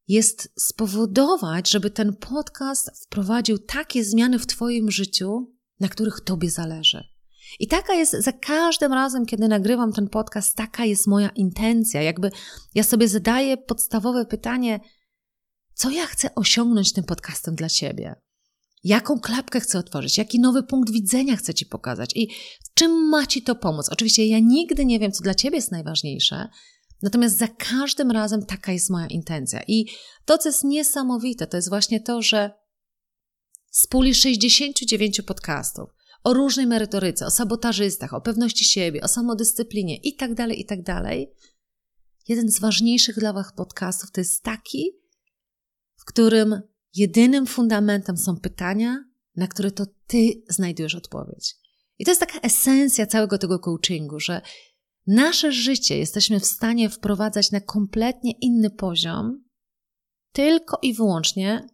jest 0.09 0.53
spowodować, 0.59 1.71
żeby 1.71 1.91
ten 1.91 2.17
podcast 2.17 3.07
wprowadził 3.07 3.59
takie 3.59 4.05
zmiany 4.05 4.39
w 4.39 4.47
Twoim 4.47 4.91
życiu, 4.91 5.53
na 5.81 5.89
których 5.89 6.21
Tobie 6.21 6.51
zależy. 6.51 7.14
I 7.61 7.69
taka 7.69 7.95
jest 7.95 8.13
za 8.13 8.33
każdym 8.33 8.93
razem, 8.93 9.27
kiedy 9.27 9.49
nagrywam 9.49 9.93
ten 9.93 10.09
podcast, 10.09 10.57
taka 10.57 10.85
jest 10.85 11.07
moja 11.07 11.29
intencja. 11.29 12.03
Jakby 12.03 12.31
ja 12.75 12.83
sobie 12.83 13.09
zadaję 13.09 13.57
podstawowe 13.57 14.27
pytanie, 14.27 14.81
co 15.75 15.91
ja 15.91 16.07
chcę 16.07 16.35
osiągnąć 16.35 16.93
tym 16.93 17.05
podcastem 17.05 17.55
dla 17.55 17.69
ciebie? 17.69 18.15
Jaką 18.85 19.21
klapkę 19.21 19.61
chcę 19.61 19.79
otworzyć? 19.79 20.19
Jaki 20.19 20.41
nowy 20.41 20.63
punkt 20.63 20.93
widzenia 20.93 21.37
chcę 21.37 21.55
ci 21.55 21.67
pokazać? 21.67 22.11
I 22.15 22.29
czym 22.75 23.09
ma 23.09 23.27
ci 23.27 23.43
to 23.43 23.55
pomóc? 23.55 23.89
Oczywiście 23.89 24.27
ja 24.27 24.39
nigdy 24.39 24.85
nie 24.85 24.99
wiem, 24.99 25.13
co 25.13 25.23
dla 25.23 25.35
ciebie 25.35 25.57
jest 25.57 25.73
najważniejsze, 25.73 26.49
natomiast 27.03 27.39
za 27.39 27.49
każdym 27.49 28.11
razem 28.11 28.47
taka 28.47 28.73
jest 28.73 28.91
moja 28.91 29.07
intencja. 29.07 29.63
I 29.69 29.87
to, 30.25 30.39
co 30.39 30.49
jest 30.49 30.65
niesamowite, 30.65 31.47
to 31.47 31.57
jest 31.57 31.69
właśnie 31.69 32.01
to, 32.01 32.23
że 32.23 32.51
z 33.71 33.87
puli 33.87 34.15
69 34.15 35.21
podcastów 35.21 35.91
o 36.25 36.35
różnej 36.35 36.67
merytoryce, 36.67 37.27
o 37.27 37.31
sabotażystach, 37.31 38.15
o 38.15 38.21
pewności 38.21 38.65
siebie, 38.65 39.01
o 39.01 39.09
samodyscyplinie 39.09 39.97
itd., 39.97 40.35
tak 40.35 40.59
itd. 40.59 40.83
Tak 40.85 41.05
Jeden 42.29 42.51
z 42.51 42.61
ważniejszych 42.61 43.19
dla 43.19 43.33
Was 43.33 43.53
podcastów 43.57 44.11
to 44.11 44.21
jest 44.21 44.43
taki, 44.43 44.91
w 45.97 46.05
którym 46.05 46.61
jedynym 46.95 47.47
fundamentem 47.47 48.17
są 48.17 48.37
pytania, 48.37 49.05
na 49.37 49.47
które 49.47 49.71
to 49.71 49.87
Ty 50.07 50.43
znajdujesz 50.49 50.95
odpowiedź. 50.95 51.55
I 51.99 52.05
to 52.05 52.11
jest 52.11 52.21
taka 52.21 52.41
esencja 52.41 53.07
całego 53.07 53.39
tego 53.39 53.59
coachingu, 53.59 54.21
że 54.21 54.41
nasze 55.07 55.53
życie 55.53 55.99
jesteśmy 55.99 56.41
w 56.41 56.47
stanie 56.47 56.91
wprowadzać 56.91 57.51
na 57.51 57.61
kompletnie 57.61 58.33
inny 58.41 58.71
poziom, 58.71 59.45
tylko 60.33 60.79
i 60.83 60.95
wyłącznie, 60.95 61.67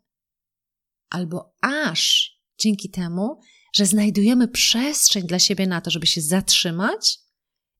albo 1.10 1.54
aż 1.60 2.32
dzięki 2.58 2.90
temu, 2.90 3.40
że 3.72 3.86
znajdujemy 3.86 4.48
przestrzeń 4.48 5.26
dla 5.26 5.38
siebie 5.38 5.66
na 5.66 5.80
to, 5.80 5.90
żeby 5.90 6.06
się 6.06 6.20
zatrzymać 6.20 7.18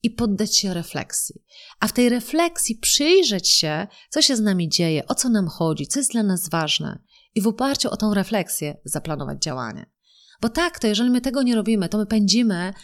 i 0.03 0.11
poddać 0.11 0.57
się 0.57 0.75
refleksji. 0.75 1.43
A 1.81 1.89
w 1.89 1.93
tej 1.93 2.09
refleksji 2.09 2.77
przyjrzeć 2.77 3.49
się, 3.49 3.87
co 4.11 4.23
się 4.23 4.37
z 4.37 4.41
nami 4.41 4.69
dzieje, 4.69 5.07
o 5.07 5.15
co 5.15 5.29
nam 5.29 5.49
chodzi, 5.49 5.87
co 5.87 6.01
jest 6.01 6.13
dla 6.13 6.23
nas 6.23 6.49
ważne 6.49 7.03
i 7.35 7.41
w 7.41 7.47
oparciu 7.47 7.91
o 7.91 7.97
tą 7.97 8.15
refleksję 8.15 8.77
zaplanować 8.85 9.43
działanie. 9.43 9.91
Bo 10.41 10.49
tak, 10.49 10.79
to 10.79 10.87
jeżeli 10.87 11.11
my 11.11 11.21
tego 11.21 11.43
nie 11.43 11.55
robimy, 11.55 11.89
to 11.89 11.99
my 11.99 12.07
pędzimy 12.07 12.75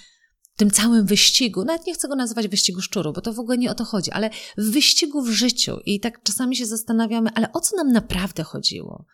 w 0.55 0.59
tym 0.59 0.71
całym 0.71 1.07
wyścigu, 1.07 1.65
nawet 1.65 1.87
nie 1.87 1.95
chcę 1.95 2.09
go 2.09 2.17
nazywać 2.17 2.49
wyścigu 2.49 2.81
szczuru, 2.81 3.13
bo 3.13 3.21
to 3.21 3.33
w 3.33 3.39
ogóle 3.39 3.59
nie 3.59 3.71
o 3.71 3.75
to 3.75 3.85
chodzi, 3.85 4.11
ale 4.11 4.31
w 4.59 4.71
wyścigu 4.71 5.23
w 5.23 5.31
życiu 5.31 5.79
i 5.85 6.01
tak 6.01 6.23
czasami 6.23 6.57
się 6.57 6.67
zastanawiamy, 6.67 7.31
ale 7.35 7.53
o 7.53 7.61
co 7.61 7.77
nam 7.77 7.93
naprawdę 7.93 8.43
chodziło? 8.43 9.05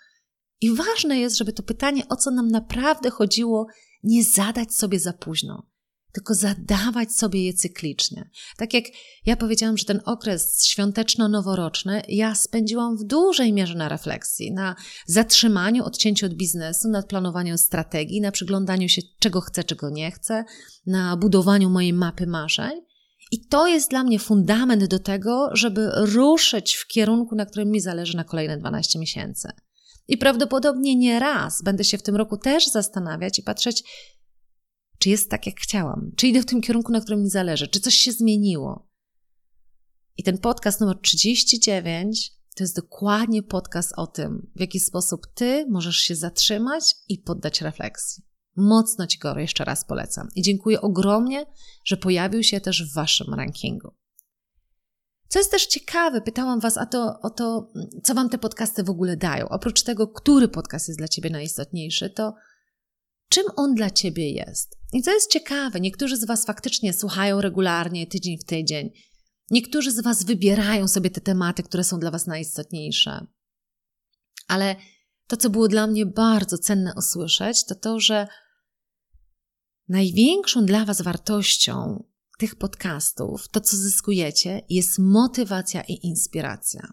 I 0.63 0.75
ważne 0.75 1.19
jest, 1.19 1.37
żeby 1.37 1.53
to 1.53 1.63
pytanie, 1.63 2.09
o 2.09 2.17
co 2.17 2.31
nam 2.31 2.49
naprawdę 2.49 3.11
chodziło, 3.11 3.67
nie 4.03 4.25
zadać 4.25 4.75
sobie 4.75 5.01
za 5.01 5.13
późno, 5.13 5.67
tylko 6.13 6.35
zadawać 6.35 7.13
sobie 7.13 7.45
je 7.45 7.55
cyklicznie. 7.55 8.31
Tak 8.57 8.75
jak 8.75 8.85
ja 9.27 9.37
powiedziałam, 9.37 9.79
że 9.79 9.85
ten 9.85 10.01
okres 10.05 10.67
świąteczno-noworoczny 10.67 12.03
ja 12.09 12.35
spędziłam 12.35 12.97
w 12.97 13.05
dużej 13.05 13.53
mierze 13.53 13.75
na 13.75 13.89
refleksji, 13.89 14.53
na 14.53 14.77
zatrzymaniu, 15.07 15.85
odcięciu 15.85 16.27
od 16.27 16.35
biznesu, 16.35 16.89
nad 16.89 17.07
planowaniem 17.07 17.59
strategii, 17.59 18.21
na 18.21 18.33
przyglądaniu 18.33 18.89
się, 18.89 19.03
czego 19.19 19.41
chcę, 19.41 19.65
czego 19.65 19.91
nie 19.91 20.11
chcę, 20.11 20.45
na 20.87 21.17
budowaniu 21.17 21.71
mojej 21.71 21.93
mapy 21.93 22.27
marzeń. 22.27 22.81
I 23.31 23.47
to 23.47 23.67
jest 23.67 23.91
dla 23.91 24.05
mnie 24.05 24.19
fundament 24.19 24.85
do 24.85 24.99
tego, 24.99 25.49
żeby 25.53 25.91
ruszyć 25.95 26.75
w 26.75 26.87
kierunku, 26.87 27.35
na 27.35 27.47
którym 27.47 27.71
mi 27.71 27.81
zależy 27.81 28.17
na 28.17 28.25
kolejne 28.25 28.59
12 28.59 28.99
miesięcy. 28.99 29.49
I 30.09 30.19
prawdopodobnie 30.19 30.97
nie 30.97 31.21
raz 31.21 31.63
będę 31.63 31.85
się 31.85 31.99
w 31.99 32.03
tym 32.03 32.17
roku 32.17 32.37
też 32.37 32.69
zastanawiać 32.69 33.39
i 33.39 33.43
patrzeć, 33.43 33.83
czy 34.99 35.11
jest 35.11 35.31
tak, 35.31 35.47
jak 35.47 35.61
chciałam, 35.61 36.13
czy 36.17 36.27
idę 36.27 36.43
w 36.43 36.47
tym 36.47 36.61
kierunku, 36.61 36.93
na 36.93 37.01
którym 37.01 37.23
mi 37.23 37.31
zależy, 37.31 37.69
czy 37.69 37.81
coś 37.81 37.95
się 37.95 38.13
zmieniło. 38.13 38.89
I 40.17 40.23
ten 40.23 40.39
podcast 40.39 40.81
numer 40.81 40.99
39 41.01 42.33
to 42.57 42.65
jest 42.65 42.77
dokładnie 42.77 43.43
podcast 43.43 43.93
o 43.97 44.07
tym, 44.07 44.51
w 44.57 44.61
jaki 44.61 44.81
sposób 44.81 45.27
ty 45.35 45.67
możesz 45.71 45.97
się 45.97 46.17
zatrzymać 46.17 46.95
i 47.09 47.19
poddać 47.19 47.61
refleksji. 47.61 48.25
Mocno 48.57 49.07
Ci 49.07 49.19
go 49.19 49.39
jeszcze 49.39 49.65
raz 49.65 49.85
polecam. 49.85 50.29
I 50.35 50.43
dziękuję 50.43 50.81
ogromnie, 50.81 51.47
że 51.85 51.97
pojawił 51.97 52.43
się 52.43 52.61
też 52.61 52.91
w 52.91 52.95
Waszym 52.95 53.35
rankingu. 53.35 53.95
Co 55.33 55.39
jest 55.39 55.51
też 55.51 55.67
ciekawe, 55.67 56.21
pytałam 56.21 56.61
Was 56.61 56.77
o 56.77 56.87
to, 56.87 57.21
o 57.23 57.31
to, 57.31 57.73
co 58.03 58.15
Wam 58.15 58.29
te 58.29 58.39
podcasty 58.39 58.83
w 58.83 58.91
ogóle 58.91 59.17
dają. 59.17 59.49
Oprócz 59.49 59.83
tego, 59.83 60.09
który 60.09 60.49
podcast 60.49 60.89
jest 60.89 61.01
dla 61.01 61.09
Ciebie 61.09 61.31
najistotniejszy, 61.31 62.11
to 62.11 62.35
czym 63.29 63.45
on 63.57 63.75
dla 63.75 63.91
Ciebie 63.91 64.31
jest. 64.31 64.79
I 64.93 65.03
co 65.03 65.13
jest 65.13 65.31
ciekawe, 65.31 65.81
niektórzy 65.81 66.17
z 66.17 66.25
Was 66.25 66.47
faktycznie 66.47 66.93
słuchają 66.93 67.41
regularnie, 67.41 68.07
tydzień 68.07 68.39
w 68.39 68.45
tydzień. 68.45 68.91
Niektórzy 69.51 69.91
z 69.91 70.03
Was 70.03 70.25
wybierają 70.25 70.89
sobie 70.89 71.11
te 71.11 71.21
tematy, 71.21 71.63
które 71.63 71.85
są 71.85 72.01
dla 72.01 72.11
Was 72.11 72.27
najistotniejsze. 72.27 73.27
Ale 74.49 74.77
to, 75.27 75.37
co 75.37 75.51
było 75.51 75.69
dla 75.69 75.87
mnie 75.87 76.07
bardzo 76.07 76.59
cenne 76.59 76.93
usłyszeć, 76.97 77.65
to 77.65 77.75
to, 77.75 78.01
że 78.01 78.29
największą 79.89 80.67
dla 80.67 80.85
Was 80.85 81.03
wartością 81.03 82.05
tych 82.39 82.55
podcastów, 82.55 83.49
to 83.49 83.61
co 83.61 83.77
zyskujecie, 83.77 84.63
jest 84.69 84.99
motywacja 84.99 85.83
i 85.83 86.07
inspiracja. 86.07 86.93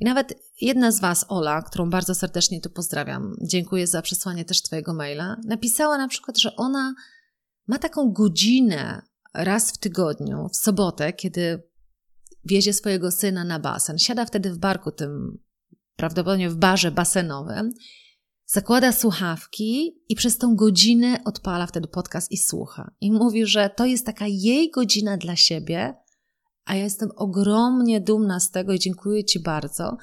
I 0.00 0.04
nawet 0.04 0.34
jedna 0.60 0.92
z 0.92 1.00
Was, 1.00 1.24
Ola, 1.28 1.62
którą 1.62 1.90
bardzo 1.90 2.14
serdecznie 2.14 2.60
tu 2.60 2.70
pozdrawiam, 2.70 3.36
dziękuję 3.42 3.86
za 3.86 4.02
przesłanie 4.02 4.44
też 4.44 4.62
Twojego 4.62 4.94
maila, 4.94 5.36
napisała 5.44 5.98
na 5.98 6.08
przykład, 6.08 6.38
że 6.38 6.56
ona 6.56 6.94
ma 7.66 7.78
taką 7.78 8.12
godzinę 8.12 9.02
raz 9.34 9.72
w 9.72 9.78
tygodniu, 9.78 10.48
w 10.48 10.56
sobotę, 10.56 11.12
kiedy 11.12 11.62
wiezie 12.44 12.72
swojego 12.72 13.10
syna 13.10 13.44
na 13.44 13.58
basen. 13.58 13.98
Siada 13.98 14.26
wtedy 14.26 14.52
w 14.52 14.58
barku 14.58 14.92
tym, 14.92 15.38
prawdopodobnie 15.96 16.50
w 16.50 16.56
barze 16.56 16.90
basenowym 16.90 17.72
zakłada 18.52 18.92
słuchawki 18.92 20.00
i 20.08 20.14
przez 20.14 20.38
tą 20.38 20.56
godzinę 20.56 21.20
odpala 21.24 21.66
wtedy 21.66 21.88
podcast 21.88 22.32
i 22.32 22.36
słucha. 22.36 22.90
I 23.00 23.12
mówi, 23.12 23.46
że 23.46 23.70
to 23.76 23.86
jest 23.86 24.06
taka 24.06 24.24
jej 24.28 24.70
godzina 24.70 25.16
dla 25.16 25.36
siebie, 25.36 25.94
a 26.64 26.74
ja 26.74 26.84
jestem 26.84 27.10
ogromnie 27.16 28.00
dumna 28.00 28.40
z 28.40 28.50
tego 28.50 28.72
i 28.72 28.78
dziękuję 28.78 29.24
Ci 29.24 29.40
bardzo, 29.40 29.96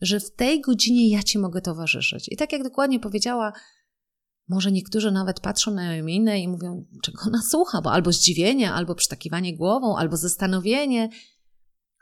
że 0.00 0.20
w 0.20 0.34
tej 0.34 0.60
godzinie 0.60 1.10
ja 1.10 1.22
Ci 1.22 1.38
mogę 1.38 1.60
towarzyszyć. 1.60 2.28
I 2.28 2.36
tak 2.36 2.52
jak 2.52 2.62
dokładnie 2.62 3.00
powiedziała, 3.00 3.52
Może 4.48 4.72
niektórzy 4.72 5.10
nawet 5.10 5.40
patrzą 5.40 5.70
na 5.70 6.02
minę 6.02 6.40
i 6.40 6.48
mówią, 6.48 6.86
czego 7.02 7.22
ona 7.26 7.42
słucha, 7.42 7.82
bo 7.82 7.92
albo 7.92 8.12
zdziwienie, 8.12 8.72
albo 8.72 8.94
przytakiwanie 8.94 9.56
głową, 9.56 9.96
albo 9.96 10.16
zastanowienie. 10.16 11.08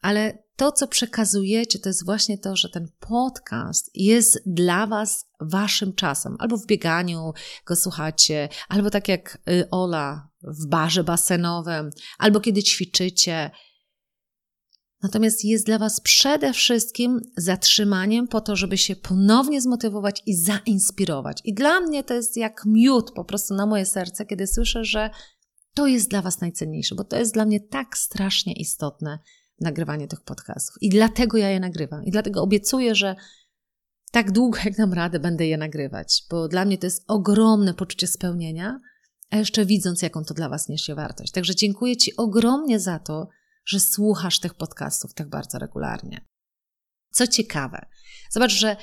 Ale 0.03 0.42
to, 0.57 0.73
co 0.73 0.89
przekazujecie, 0.89 1.79
to 1.79 1.89
jest 1.89 2.05
właśnie 2.05 2.39
to, 2.39 2.57
że 2.57 2.69
ten 2.69 2.89
podcast 2.99 3.91
jest 3.95 4.43
dla 4.47 4.87
Was 4.87 5.27
Waszym 5.41 5.95
czasem. 5.95 6.37
Albo 6.39 6.57
w 6.57 6.67
bieganiu 6.67 7.33
go 7.67 7.77
słuchacie, 7.77 8.49
albo 8.69 8.91
tak 8.91 9.09
jak 9.09 9.39
y, 9.51 9.71
Ola 9.71 10.29
w 10.43 10.67
barze 10.67 11.05
basenowym, 11.05 11.91
albo 12.19 12.41
kiedy 12.41 12.63
ćwiczycie. 12.63 13.51
Natomiast 15.03 15.45
jest 15.45 15.67
dla 15.67 15.79
Was 15.79 16.01
przede 16.01 16.53
wszystkim 16.53 17.21
zatrzymaniem 17.37 18.29
po 18.29 18.41
to, 18.41 18.57
żeby 18.57 18.79
się 18.79 18.97
ponownie 18.97 19.61
zmotywować 19.61 20.23
i 20.27 20.37
zainspirować. 20.37 21.41
I 21.45 21.55
dla 21.55 21.81
mnie 21.81 22.05
to 22.05 22.15
jest 22.15 22.37
jak 22.37 22.63
miód 22.67 23.13
po 23.15 23.25
prostu 23.25 23.55
na 23.55 23.67
moje 23.67 23.87
serce, 23.87 24.27
kiedy 24.27 24.47
słyszę, 24.47 24.85
że 24.85 25.11
to 25.75 25.87
jest 25.87 26.11
dla 26.11 26.23
Was 26.23 26.41
najcenniejsze, 26.41 26.95
bo 26.95 27.05
to 27.05 27.17
jest 27.17 27.35
dla 27.35 27.45
mnie 27.45 27.61
tak 27.61 27.97
strasznie 27.99 28.53
istotne 28.53 29.19
nagrywanie 29.63 30.09
tych 30.09 30.21
podcastów. 30.21 30.77
I 30.83 30.89
dlatego 30.89 31.39
ja 31.39 31.49
je 31.49 31.61
nagrywam. 31.61 32.05
I 32.05 32.11
dlatego 32.11 32.43
obiecuję, 32.43 32.95
że 32.95 33.17
tak 34.13 34.33
długo 34.33 34.59
jak 34.65 34.77
dam 34.77 34.93
radę, 34.93 35.21
będę 35.21 35.47
je 35.47 35.57
nagrywać, 35.57 36.25
bo 36.31 36.49
dla 36.49 36.65
mnie 36.65 36.79
to 36.79 36.87
jest 36.87 37.05
ogromne 37.09 37.75
poczucie 37.75 38.07
spełnienia, 38.07 38.81
a 39.31 39.37
jeszcze 39.37 39.67
widząc, 39.67 40.03
jaką 40.03 40.25
to 40.25 40.35
dla 40.35 40.49
Was 40.49 40.69
niesie 40.69 40.95
wartość. 40.95 41.33
Także 41.33 41.55
dziękuję 41.55 41.97
Ci 41.97 42.17
ogromnie 42.17 42.81
za 42.81 42.99
to, 42.99 43.29
że 43.65 43.81
słuchasz 43.81 44.41
tych 44.41 44.55
podcastów 44.55 45.15
tak 45.15 45.29
bardzo 45.29 45.59
regularnie. 45.59 46.29
Co 47.11 47.27
ciekawe, 47.27 47.87
zobacz, 48.31 48.53
że 48.53 48.77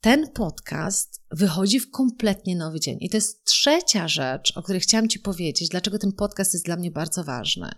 ten 0.00 0.32
podcast 0.32 1.22
wychodzi 1.30 1.80
w 1.80 1.90
kompletnie 1.90 2.56
nowy 2.56 2.80
dzień. 2.80 2.96
I 3.00 3.10
to 3.10 3.16
jest 3.16 3.44
trzecia 3.44 4.08
rzecz, 4.08 4.56
o 4.56 4.62
której 4.62 4.80
chciałam 4.80 5.08
Ci 5.08 5.18
powiedzieć, 5.20 5.68
dlaczego 5.68 5.98
ten 5.98 6.12
podcast 6.12 6.54
jest 6.54 6.66
dla 6.66 6.76
mnie 6.76 6.90
bardzo 6.90 7.24
ważny. 7.24 7.70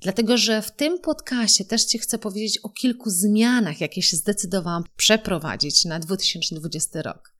Dlatego, 0.00 0.36
że 0.36 0.62
w 0.62 0.70
tym 0.70 0.98
podcaście 1.00 1.64
też 1.64 1.84
Ci 1.84 1.98
chcę 1.98 2.18
powiedzieć 2.18 2.58
o 2.62 2.68
kilku 2.68 3.10
zmianach, 3.10 3.80
jakie 3.80 4.02
się 4.02 4.16
zdecydowałam 4.16 4.84
przeprowadzić 4.96 5.84
na 5.84 5.98
2020 5.98 7.02
rok. 7.02 7.34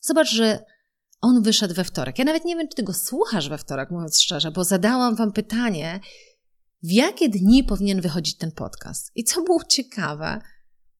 Zobacz, 0.00 0.30
że 0.30 0.64
on 1.20 1.42
wyszedł 1.42 1.74
we 1.74 1.84
wtorek. 1.84 2.18
Ja 2.18 2.24
nawet 2.24 2.44
nie 2.44 2.56
wiem, 2.56 2.68
czy 2.68 2.76
Ty 2.76 2.82
go 2.82 2.94
słuchasz 2.94 3.48
we 3.48 3.58
wtorek, 3.58 3.90
mówiąc 3.90 4.20
szczerze, 4.20 4.50
bo 4.50 4.64
zadałam 4.64 5.16
Wam 5.16 5.32
pytanie, 5.32 6.00
w 6.82 6.92
jakie 6.92 7.28
dni 7.28 7.64
powinien 7.64 8.00
wychodzić 8.00 8.36
ten 8.36 8.52
podcast. 8.52 9.12
I 9.14 9.24
co 9.24 9.42
było 9.42 9.64
ciekawe, 9.64 10.40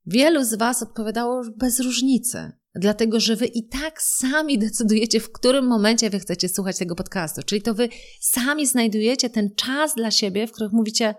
wielu 0.06 0.44
z 0.44 0.54
Was 0.54 0.82
odpowiadało 0.82 1.42
bez 1.56 1.80
różnicy, 1.80 2.52
dlatego 2.78 3.20
że 3.20 3.36
Wy 3.36 3.46
i 3.46 3.68
tak 3.68 4.02
sami 4.02 4.58
decydujecie, 4.58 5.20
w 5.20 5.32
którym 5.32 5.66
momencie 5.66 6.10
Wy 6.10 6.18
chcecie 6.18 6.48
słuchać 6.48 6.78
tego 6.78 6.94
podcastu. 6.94 7.42
Czyli 7.42 7.62
to 7.62 7.74
Wy 7.74 7.88
sami 8.20 8.66
znajdujecie 8.66 9.30
ten 9.30 9.54
czas 9.54 9.94
dla 9.94 10.10
siebie, 10.10 10.46
w 10.46 10.52
którym 10.52 10.72
mówicie, 10.72 11.14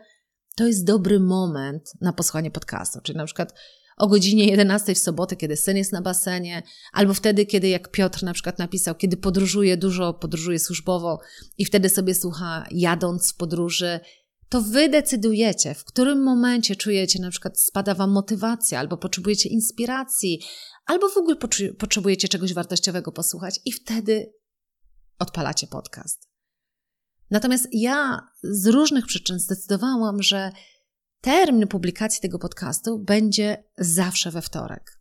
to 0.56 0.67
jest 0.67 0.86
dobry 0.86 1.19
moment 1.19 1.93
na 2.02 2.13
posłuchanie 2.13 2.52
podcastu. 2.52 3.00
Czyli 3.04 3.17
na 3.17 3.26
przykład 3.26 3.54
o 4.00 4.08
godzinie 4.08 4.48
11 4.48 4.95
w 4.95 5.00
sobotę, 5.00 5.36
kiedy 5.36 5.58
syn 5.58 5.78
jest 5.78 5.91
na 5.91 6.02
basenie, 6.02 6.63
albo 6.93 7.13
wtedy, 7.13 7.45
kiedy 7.45 7.67
jak 7.67 7.91
Piotr 7.91 8.24
na 8.24 8.34
przykład 8.34 8.60
napisał, 8.60 8.95
kiedy 8.95 9.17
podróżuje 9.17 9.78
dużo, 9.78 10.13
podróżuje 10.13 10.60
służbowo 10.60 11.19
i 11.58 11.65
wtedy 11.65 11.89
sobie 11.89 12.15
słucha 12.15 12.65
jadąc 12.72 13.32
w 13.32 13.36
podróży, 13.36 14.00
to 14.49 14.62
wy 14.62 14.89
decydujecie, 14.89 15.73
w 15.73 15.85
którym 15.85 16.23
momencie 16.23 16.75
czujecie, 16.75 17.21
na 17.21 17.29
przykład 17.29 17.59
spada 17.59 17.95
wam 17.95 18.12
motywacja, 18.12 18.79
albo 18.79 18.97
potrzebujecie 18.97 19.49
inspiracji, 19.49 20.41
albo 20.85 21.09
w 21.09 21.17
ogóle 21.17 21.35
potrzebujecie 21.77 22.27
czegoś 22.27 22.53
wartościowego 22.53 23.12
posłuchać, 23.12 23.59
i 23.65 23.71
wtedy 23.71 24.33
odpalacie 25.19 25.67
podcast. 25.67 26.29
Natomiast 27.31 27.67
ja 27.71 28.27
z 28.43 28.67
różnych 28.67 29.05
przyczyn 29.05 29.39
zdecydowałam, 29.39 30.23
że 30.23 30.51
termin 31.21 31.67
publikacji 31.67 32.21
tego 32.21 32.39
podcastu 32.39 32.99
będzie 32.99 33.63
zawsze 33.77 34.31
we 34.31 34.41
wtorek. 34.41 34.99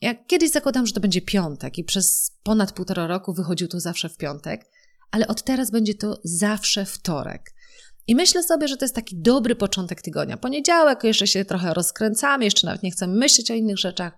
Ja 0.00 0.14
kiedyś 0.24 0.50
zakładam, 0.50 0.86
że 0.86 0.92
to 0.92 1.00
będzie 1.00 1.22
piątek 1.22 1.78
i 1.78 1.84
przez 1.84 2.36
ponad 2.42 2.72
półtora 2.72 3.06
roku 3.06 3.34
wychodził 3.34 3.68
to 3.68 3.80
zawsze 3.80 4.08
w 4.08 4.16
piątek, 4.16 4.64
ale 5.10 5.28
od 5.28 5.42
teraz 5.42 5.70
będzie 5.70 5.94
to 5.94 6.20
zawsze 6.24 6.84
wtorek. 6.84 7.54
I 8.08 8.14
myślę 8.14 8.42
sobie, 8.42 8.68
że 8.68 8.76
to 8.76 8.84
jest 8.84 8.94
taki 8.94 9.20
dobry 9.20 9.56
początek 9.56 10.02
tygodnia. 10.02 10.36
Poniedziałek 10.36 11.04
jeszcze 11.04 11.26
się 11.26 11.44
trochę 11.44 11.74
rozkręcamy, 11.74 12.44
jeszcze 12.44 12.66
nawet 12.66 12.82
nie 12.82 12.90
chcemy 12.90 13.14
myśleć 13.16 13.50
o 13.50 13.54
innych 13.54 13.78
rzeczach, 13.78 14.12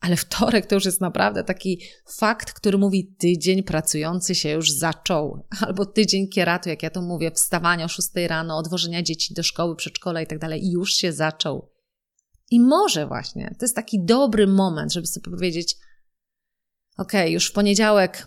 ale 0.00 0.16
wtorek 0.16 0.66
to 0.66 0.74
już 0.74 0.84
jest 0.84 1.00
naprawdę 1.00 1.44
taki 1.44 1.80
fakt, 2.18 2.52
który 2.52 2.78
mówi 2.78 3.14
tydzień 3.18 3.62
pracujący 3.62 4.34
się 4.34 4.50
już 4.50 4.70
zaczął. 4.70 5.46
Albo 5.66 5.86
tydzień 5.86 6.28
kieratu, 6.28 6.68
jak 6.68 6.82
ja 6.82 6.90
to 6.90 7.02
mówię, 7.02 7.30
wstawania 7.30 7.84
o 7.84 7.88
6 7.88 8.08
rano, 8.26 8.56
odwożenia 8.56 9.02
dzieci 9.02 9.34
do 9.34 9.42
szkoły, 9.42 9.76
przedszkola 9.76 10.22
i 10.22 10.26
tak 10.26 10.38
dalej, 10.38 10.70
już 10.70 10.92
się 10.92 11.12
zaczął. 11.12 11.70
I 12.50 12.60
może 12.60 13.06
właśnie, 13.06 13.54
to 13.58 13.64
jest 13.64 13.76
taki 13.76 14.04
dobry 14.04 14.46
moment, 14.46 14.92
żeby 14.92 15.06
sobie 15.06 15.30
powiedzieć, 15.30 15.76
ok, 16.98 17.12
już 17.28 17.50
w 17.50 17.52
poniedziałek 17.52 18.26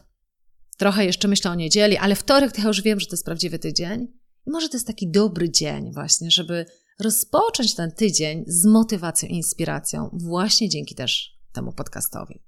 trochę 0.77 1.05
jeszcze 1.05 1.27
myślę 1.27 1.51
o 1.51 1.55
niedzieli, 1.55 1.97
ale 1.97 2.15
wtorek 2.15 2.51
to 2.51 2.61
ja 2.61 2.67
już 2.67 2.81
wiem, 2.81 2.99
że 2.99 3.05
to 3.05 3.13
jest 3.13 3.25
prawdziwy 3.25 3.59
tydzień. 3.59 4.18
Może 4.49 4.69
to 4.69 4.77
jest 4.77 4.87
taki 4.87 5.11
dobry 5.11 5.51
dzień 5.51 5.93
właśnie, 5.93 6.31
żeby 6.31 6.65
rozpocząć 6.99 7.75
ten 7.75 7.91
tydzień 7.91 8.43
z 8.47 8.65
motywacją 8.65 9.29
i 9.29 9.33
inspiracją 9.33 10.09
właśnie 10.13 10.69
dzięki 10.69 10.95
też 10.95 11.39
temu 11.53 11.73
podcastowi. 11.73 12.43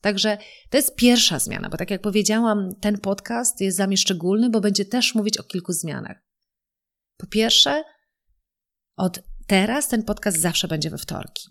Także 0.00 0.38
to 0.70 0.76
jest 0.76 0.94
pierwsza 0.96 1.38
zmiana, 1.38 1.68
bo 1.68 1.76
tak 1.76 1.90
jak 1.90 2.02
powiedziałam, 2.02 2.74
ten 2.80 2.98
podcast 2.98 3.60
jest 3.60 3.78
dla 3.78 3.86
mnie 3.86 3.96
szczególny, 3.96 4.50
bo 4.50 4.60
będzie 4.60 4.84
też 4.84 5.14
mówić 5.14 5.38
o 5.38 5.42
kilku 5.42 5.72
zmianach. 5.72 6.16
Po 7.16 7.26
pierwsze, 7.26 7.82
od 8.96 9.22
teraz 9.46 9.88
ten 9.88 10.02
podcast 10.02 10.40
zawsze 10.40 10.68
będzie 10.68 10.90
we 10.90 10.98
wtorki. 10.98 11.48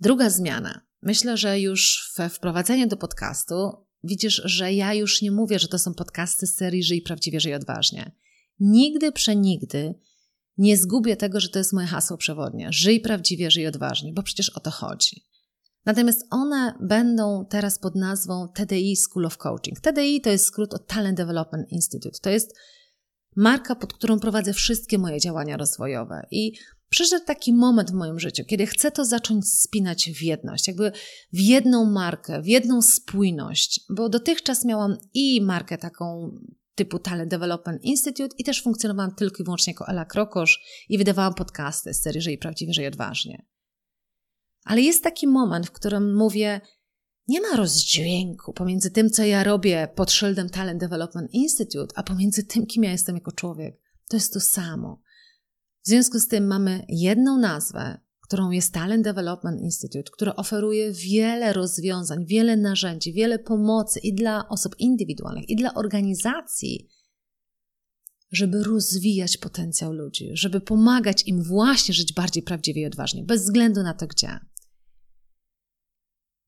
Druga 0.00 0.30
zmiana. 0.30 0.80
Myślę, 1.02 1.36
że 1.36 1.60
już 1.60 2.12
we 2.16 2.28
wprowadzeniu 2.28 2.86
do 2.86 2.96
podcastu 2.96 3.54
widzisz, 4.04 4.42
że 4.44 4.72
ja 4.72 4.94
już 4.94 5.22
nie 5.22 5.30
mówię, 5.30 5.58
że 5.58 5.68
to 5.68 5.78
są 5.78 5.94
podcasty 5.94 6.46
z 6.46 6.56
serii 6.56 6.82
Żyj 6.82 7.02
prawdziwie, 7.02 7.40
żyj 7.40 7.54
odważnie. 7.54 8.12
Nigdy, 8.60 9.12
przenigdy 9.12 9.94
nie 10.58 10.76
zgubię 10.76 11.16
tego, 11.16 11.40
że 11.40 11.48
to 11.48 11.58
jest 11.58 11.72
moje 11.72 11.86
hasło 11.86 12.16
przewodnie. 12.16 12.68
Żyj 12.72 13.00
prawdziwie, 13.00 13.50
żyj 13.50 13.66
odważnie, 13.66 14.12
bo 14.12 14.22
przecież 14.22 14.50
o 14.50 14.60
to 14.60 14.70
chodzi. 14.70 15.24
Natomiast 15.86 16.26
one 16.30 16.74
będą 16.80 17.46
teraz 17.50 17.78
pod 17.78 17.94
nazwą 17.94 18.48
TDI 18.54 18.96
School 18.96 19.26
of 19.26 19.38
Coaching. 19.38 19.80
TDI 19.80 20.20
to 20.20 20.30
jest 20.30 20.44
skrót 20.44 20.74
od 20.74 20.86
Talent 20.86 21.16
Development 21.16 21.72
Institute. 21.72 22.18
To 22.22 22.30
jest 22.30 22.54
marka, 23.36 23.74
pod 23.74 23.92
którą 23.92 24.20
prowadzę 24.20 24.52
wszystkie 24.52 24.98
moje 24.98 25.20
działania 25.20 25.56
rozwojowe. 25.56 26.26
I 26.30 26.52
przyszedł 26.88 27.24
taki 27.24 27.52
moment 27.52 27.90
w 27.90 27.94
moim 27.94 28.18
życiu, 28.18 28.44
kiedy 28.44 28.66
chcę 28.66 28.90
to 28.90 29.04
zacząć 29.04 29.48
spinać 29.48 30.10
w 30.10 30.22
jedność, 30.22 30.68
jakby 30.68 30.92
w 31.32 31.40
jedną 31.40 31.84
markę, 31.84 32.42
w 32.42 32.46
jedną 32.46 32.82
spójność, 32.82 33.80
bo 33.90 34.08
dotychczas 34.08 34.64
miałam 34.64 34.96
i 35.14 35.40
markę 35.42 35.78
taką 35.78 36.30
typu 36.74 36.98
Talent 36.98 37.30
Development 37.30 37.82
Institute 37.82 38.36
i 38.38 38.44
też 38.44 38.62
funkcjonowałam 38.62 39.14
tylko 39.14 39.42
i 39.42 39.44
wyłącznie 39.44 39.72
jako 39.72 39.88
Ela 39.88 40.04
Krokosz 40.04 40.60
i 40.88 40.98
wydawałam 40.98 41.34
podcasty 41.34 41.94
z 41.94 42.02
serii 42.02 42.20
Żyj 42.20 42.38
Prawdziwie, 42.38 42.72
Żyj 42.72 42.86
Odważnie. 42.86 43.46
Ale 44.64 44.80
jest 44.80 45.02
taki 45.02 45.26
moment, 45.26 45.66
w 45.66 45.72
którym 45.72 46.16
mówię, 46.16 46.60
nie 47.28 47.40
ma 47.40 47.56
rozdźwięku 47.56 48.52
pomiędzy 48.52 48.90
tym, 48.90 49.10
co 49.10 49.24
ja 49.24 49.44
robię 49.44 49.88
pod 49.94 50.12
szyldem 50.12 50.50
Talent 50.50 50.80
Development 50.80 51.30
Institute, 51.32 51.94
a 51.96 52.02
pomiędzy 52.02 52.44
tym, 52.44 52.66
kim 52.66 52.84
ja 52.84 52.90
jestem 52.90 53.14
jako 53.14 53.32
człowiek. 53.32 53.80
To 54.08 54.16
jest 54.16 54.32
to 54.32 54.40
samo. 54.40 55.02
W 55.84 55.88
związku 55.88 56.18
z 56.18 56.28
tym 56.28 56.46
mamy 56.46 56.84
jedną 56.88 57.38
nazwę, 57.38 58.00
którą 58.24 58.50
jest 58.50 58.74
Talent 58.74 59.04
Development 59.04 59.60
Institute, 59.60 60.10
która 60.12 60.36
oferuje 60.36 60.92
wiele 60.92 61.52
rozwiązań, 61.52 62.26
wiele 62.26 62.56
narzędzi, 62.56 63.12
wiele 63.12 63.38
pomocy 63.38 64.00
i 64.00 64.14
dla 64.14 64.48
osób 64.48 64.74
indywidualnych, 64.78 65.48
i 65.48 65.56
dla 65.56 65.74
organizacji, 65.74 66.88
żeby 68.32 68.62
rozwijać 68.62 69.36
potencjał 69.36 69.92
ludzi, 69.92 70.30
żeby 70.34 70.60
pomagać 70.60 71.22
im 71.26 71.42
właśnie 71.42 71.94
żyć 71.94 72.12
bardziej 72.12 72.42
prawdziwie 72.42 72.82
i 72.82 72.86
odważnie, 72.86 73.24
bez 73.24 73.42
względu 73.42 73.82
na 73.82 73.94
to 73.94 74.06
gdzie. 74.06 74.38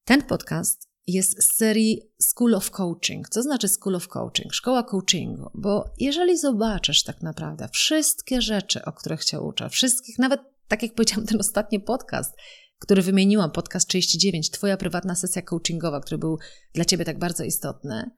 Ten 0.05 0.23
podcast 0.23 0.89
jest 1.07 1.43
z 1.43 1.57
serii 1.57 2.03
School 2.23 2.55
of 2.55 2.71
Coaching. 2.71 3.29
Co 3.29 3.43
znaczy 3.43 3.69
School 3.69 3.95
of 3.95 4.09
Coaching? 4.09 4.55
Szkoła 4.55 4.83
coachingu. 4.83 5.51
Bo 5.55 5.85
jeżeli 5.99 6.39
zobaczysz 6.39 7.03
tak 7.03 7.23
naprawdę 7.23 7.69
wszystkie 7.73 8.43
rzeczy, 8.43 8.85
o 8.85 8.93
których 8.93 9.25
Cię 9.25 9.41
uczę, 9.41 9.71
wszystkich, 9.71 10.19
nawet 10.19 10.56
tak 10.68 10.83
jak 10.83 10.94
powiedziałam, 10.94 11.26
ten 11.26 11.40
ostatni 11.40 11.81
podcast, 11.81 12.35
który 12.79 13.02
wymieniłam, 13.02 13.50
podcast 13.50 13.88
39, 13.88 14.50
Twoja 14.50 14.76
prywatna 14.76 15.14
sesja 15.14 15.42
coachingowa, 15.42 16.00
który 16.00 16.18
był 16.18 16.38
dla 16.74 16.85
Ciebie 16.85 17.05
tak 17.05 17.18
bardzo 17.18 17.44
istotny, 17.44 18.11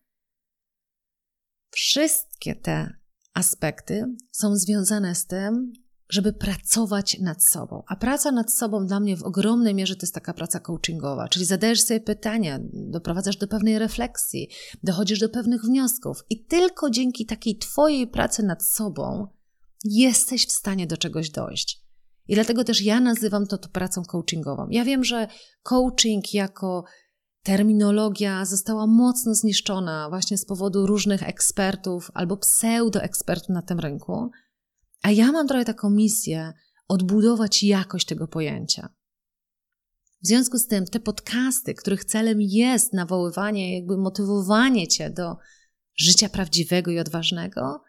wszystkie 1.70 2.54
te 2.54 2.92
aspekty 3.34 4.04
są 4.32 4.56
związane 4.56 5.14
z 5.14 5.26
tym, 5.26 5.72
żeby 6.11 6.32
pracować 6.32 7.18
nad 7.20 7.44
sobą. 7.44 7.82
A 7.88 7.96
praca 7.96 8.32
nad 8.32 8.52
sobą 8.52 8.87
dla 8.87 9.00
mnie 9.00 9.16
w 9.16 9.22
ogromnej 9.22 9.74
mierze 9.74 9.96
to 9.96 10.02
jest 10.02 10.14
taka 10.14 10.34
praca 10.34 10.61
coachingowa, 10.61 11.28
czyli 11.28 11.44
zadajesz 11.44 11.82
sobie 11.82 12.00
pytania, 12.00 12.58
doprowadzasz 12.72 13.37
do 13.37 13.48
pewnej 13.48 13.78
refleksji, 13.78 14.48
dochodzisz 14.82 15.20
do 15.20 15.28
pewnych 15.28 15.62
wniosków 15.62 16.24
i 16.30 16.44
tylko 16.44 16.90
dzięki 16.90 17.26
takiej 17.26 17.58
Twojej 17.58 18.06
pracy 18.06 18.42
nad 18.42 18.64
sobą 18.64 19.26
jesteś 19.84 20.46
w 20.46 20.52
stanie 20.52 20.87
do 20.87 20.96
czegoś 20.96 21.30
dojść. 21.30 21.88
I 22.28 22.34
dlatego 22.34 22.64
też 22.64 22.82
ja 22.82 23.00
nazywam 23.00 23.46
to, 23.46 23.58
to 23.58 23.68
pracą 23.68 24.02
coachingową. 24.04 24.66
Ja 24.70 24.84
wiem, 24.84 25.04
że 25.04 25.28
coaching 25.62 26.34
jako 26.34 26.84
terminologia 27.42 28.44
została 28.44 28.86
mocno 28.86 29.34
zniszczona 29.34 30.08
właśnie 30.08 30.38
z 30.38 30.44
powodu 30.44 30.86
różnych 30.86 31.22
ekspertów 31.22 32.10
albo 32.14 32.36
pseudoekspertów 32.36 33.48
na 33.48 33.62
tym 33.62 33.80
rynku, 33.80 34.30
a 35.02 35.10
ja 35.10 35.32
mam 35.32 35.48
trochę 35.48 35.64
taką 35.64 35.90
misję 35.90 36.52
odbudować 36.88 37.62
jakość 37.62 38.06
tego 38.06 38.28
pojęcia. 38.28 38.88
W 40.22 40.26
związku 40.26 40.58
z 40.58 40.66
tym 40.66 40.84
te 40.84 41.00
podcasty, 41.00 41.74
których 41.74 42.04
celem 42.04 42.38
jest 42.40 42.92
nawoływanie, 42.92 43.78
jakby 43.78 43.96
motywowanie 43.96 44.88
cię 44.88 45.10
do 45.10 45.36
życia 45.96 46.28
prawdziwego 46.28 46.90
i 46.90 46.98
odważnego, 46.98 47.82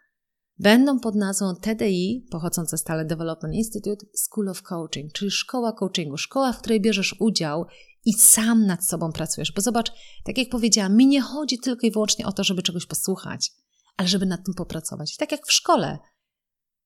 będą 0.60 1.00
pod 1.00 1.16
nazwą 1.16 1.56
TDI, 1.56 2.28
pochodzące 2.32 2.78
z 2.78 2.84
Talent 2.84 3.10
Development 3.10 3.56
Institute, 3.56 4.06
School 4.16 4.50
of 4.50 4.62
Coaching, 4.62 5.12
czyli 5.14 5.32
szkoła 5.32 5.74
coachingu, 5.74 6.18
szkoła, 6.18 6.54
w 6.54 6.60
której 6.60 6.82
bierzesz 6.82 7.16
udział 7.20 7.66
i 8.06 8.14
sam 8.14 8.66
nad 8.66 8.86
sobą 8.86 9.12
pracujesz. 9.12 9.52
Bo 9.52 9.62
zobacz, 9.62 9.92
tak 10.24 10.38
jak 10.38 10.50
powiedziałam, 10.50 10.96
mi 10.96 11.08
nie 11.08 11.22
chodzi 11.22 11.60
tylko 11.60 11.88
i 11.88 11.92
wyłącznie 11.92 12.26
o 12.26 12.32
to, 12.32 12.44
żeby 12.44 12.62
czegoś 12.62 12.86
posłuchać, 12.86 13.52
ale 13.98 14.08
żeby 14.08 14.26
nad 14.26 14.46
tym 14.46 14.54
popracować. 14.54 15.18
Tak 15.18 15.32
jak 15.32 15.48
w 15.48 15.52
szkole, 15.52 16.00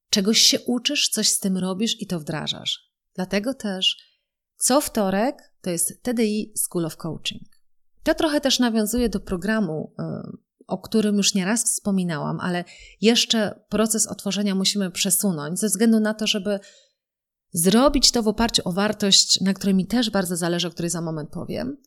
czegoś 0.10 0.42
się 0.42 0.60
uczysz, 0.60 1.10
coś 1.10 1.30
z 1.30 1.40
tym 1.40 1.58
robisz 1.58 2.02
i 2.02 2.08
to 2.08 2.20
wdrażasz. 2.20 2.94
Dlatego 3.16 3.54
też 3.54 3.98
co 4.58 4.82
wtorek 4.82 5.54
to 5.62 5.70
jest 5.70 6.04
TDI 6.04 6.54
School 6.58 6.86
of 6.86 6.98
Coaching. 6.98 7.44
To 8.04 8.16
trochę 8.16 8.42
też 8.42 8.60
nawiązuje 8.60 9.10
do 9.10 9.20
programu, 9.20 9.96
o 10.68 10.78
którym 10.78 11.18
już 11.18 11.34
nieraz 11.34 11.64
wspominałam, 11.64 12.40
ale 12.40 12.64
jeszcze 13.02 13.66
proces 13.70 14.08
otworzenia 14.08 14.56
musimy 14.56 14.92
przesunąć 14.92 15.60
ze 15.60 15.68
względu 15.68 16.00
na 16.00 16.14
to, 16.14 16.28
żeby 16.28 16.60
zrobić 17.54 18.12
to 18.12 18.24
w 18.24 18.28
oparciu 18.28 18.62
o 18.66 18.72
wartość, 18.72 19.42
na 19.42 19.54
której 19.54 19.76
mi 19.76 19.88
też 19.88 20.10
bardzo 20.10 20.36
zależy, 20.36 20.68
o 20.68 20.72
której 20.72 20.90
za 20.90 21.02
moment 21.02 21.30
powiem. 21.30 21.78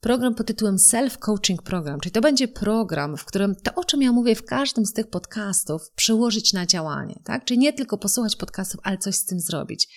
Program 0.00 0.34
pod 0.34 0.46
tytułem 0.46 0.76
Self-Coaching 0.76 1.62
Program, 1.62 2.00
czyli 2.00 2.12
to 2.12 2.20
będzie 2.20 2.48
program, 2.48 3.16
w 3.16 3.24
którym 3.24 3.54
to, 3.54 3.74
o 3.74 3.84
czym 3.84 4.02
ja 4.02 4.12
mówię 4.12 4.34
w 4.34 4.44
każdym 4.44 4.86
z 4.86 4.92
tych 4.92 5.10
podcastów, 5.10 5.90
przełożyć 5.96 6.52
na 6.52 6.66
działanie, 6.66 7.20
tak? 7.24 7.44
Czyli 7.44 7.58
nie 7.58 7.72
tylko 7.72 7.98
posłuchać 7.98 8.36
podcastów, 8.36 8.80
ale 8.82 8.98
coś 8.98 9.14
z 9.14 9.24
tym 9.24 9.40
zrobić. 9.40 9.88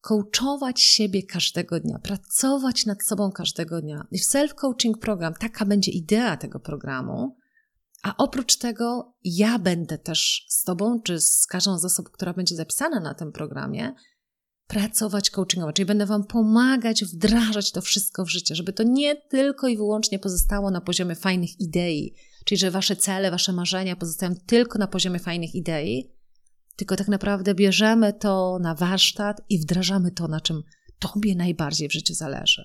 Coachować 0.00 0.80
siebie 0.80 1.22
każdego 1.22 1.80
dnia, 1.80 1.98
pracować 1.98 2.86
nad 2.86 3.02
sobą 3.02 3.32
każdego 3.32 3.80
dnia. 3.80 4.06
I 4.10 4.18
w 4.18 4.24
Self-Coaching 4.24 4.98
Program, 5.00 5.34
taka 5.34 5.64
będzie 5.64 5.92
idea 5.92 6.36
tego 6.36 6.60
programu, 6.60 7.36
a 8.02 8.16
oprócz 8.16 8.56
tego 8.56 9.14
ja 9.24 9.58
będę 9.58 9.98
też 9.98 10.46
z 10.48 10.64
Tobą, 10.64 11.00
czy 11.02 11.20
z 11.20 11.46
każdą 11.46 11.78
z 11.78 11.84
osób, 11.84 12.10
która 12.10 12.32
będzie 12.32 12.56
zapisana 12.56 13.00
na 13.00 13.14
tym 13.14 13.32
programie, 13.32 13.94
pracować 14.66 15.30
coachingowo, 15.30 15.72
czyli 15.72 15.86
będę 15.86 16.06
Wam 16.06 16.24
pomagać 16.24 17.04
wdrażać 17.04 17.72
to 17.72 17.80
wszystko 17.80 18.24
w 18.24 18.30
życie, 18.30 18.54
żeby 18.54 18.72
to 18.72 18.82
nie 18.82 19.16
tylko 19.16 19.68
i 19.68 19.76
wyłącznie 19.76 20.18
pozostało 20.18 20.70
na 20.70 20.80
poziomie 20.80 21.14
fajnych 21.14 21.60
idei, 21.60 22.14
czyli 22.44 22.58
że 22.58 22.70
Wasze 22.70 22.96
cele, 22.96 23.30
Wasze 23.30 23.52
marzenia 23.52 23.96
pozostają 23.96 24.34
tylko 24.46 24.78
na 24.78 24.86
poziomie 24.86 25.18
fajnych 25.18 25.54
idei, 25.54 26.19
tylko 26.80 26.96
tak 26.96 27.08
naprawdę 27.08 27.54
bierzemy 27.54 28.12
to 28.12 28.58
na 28.62 28.74
warsztat 28.74 29.40
i 29.48 29.58
wdrażamy 29.58 30.10
to, 30.10 30.28
na 30.28 30.40
czym 30.40 30.62
Tobie 30.98 31.36
najbardziej 31.36 31.88
w 31.88 31.92
życiu 31.92 32.14
zależy. 32.14 32.64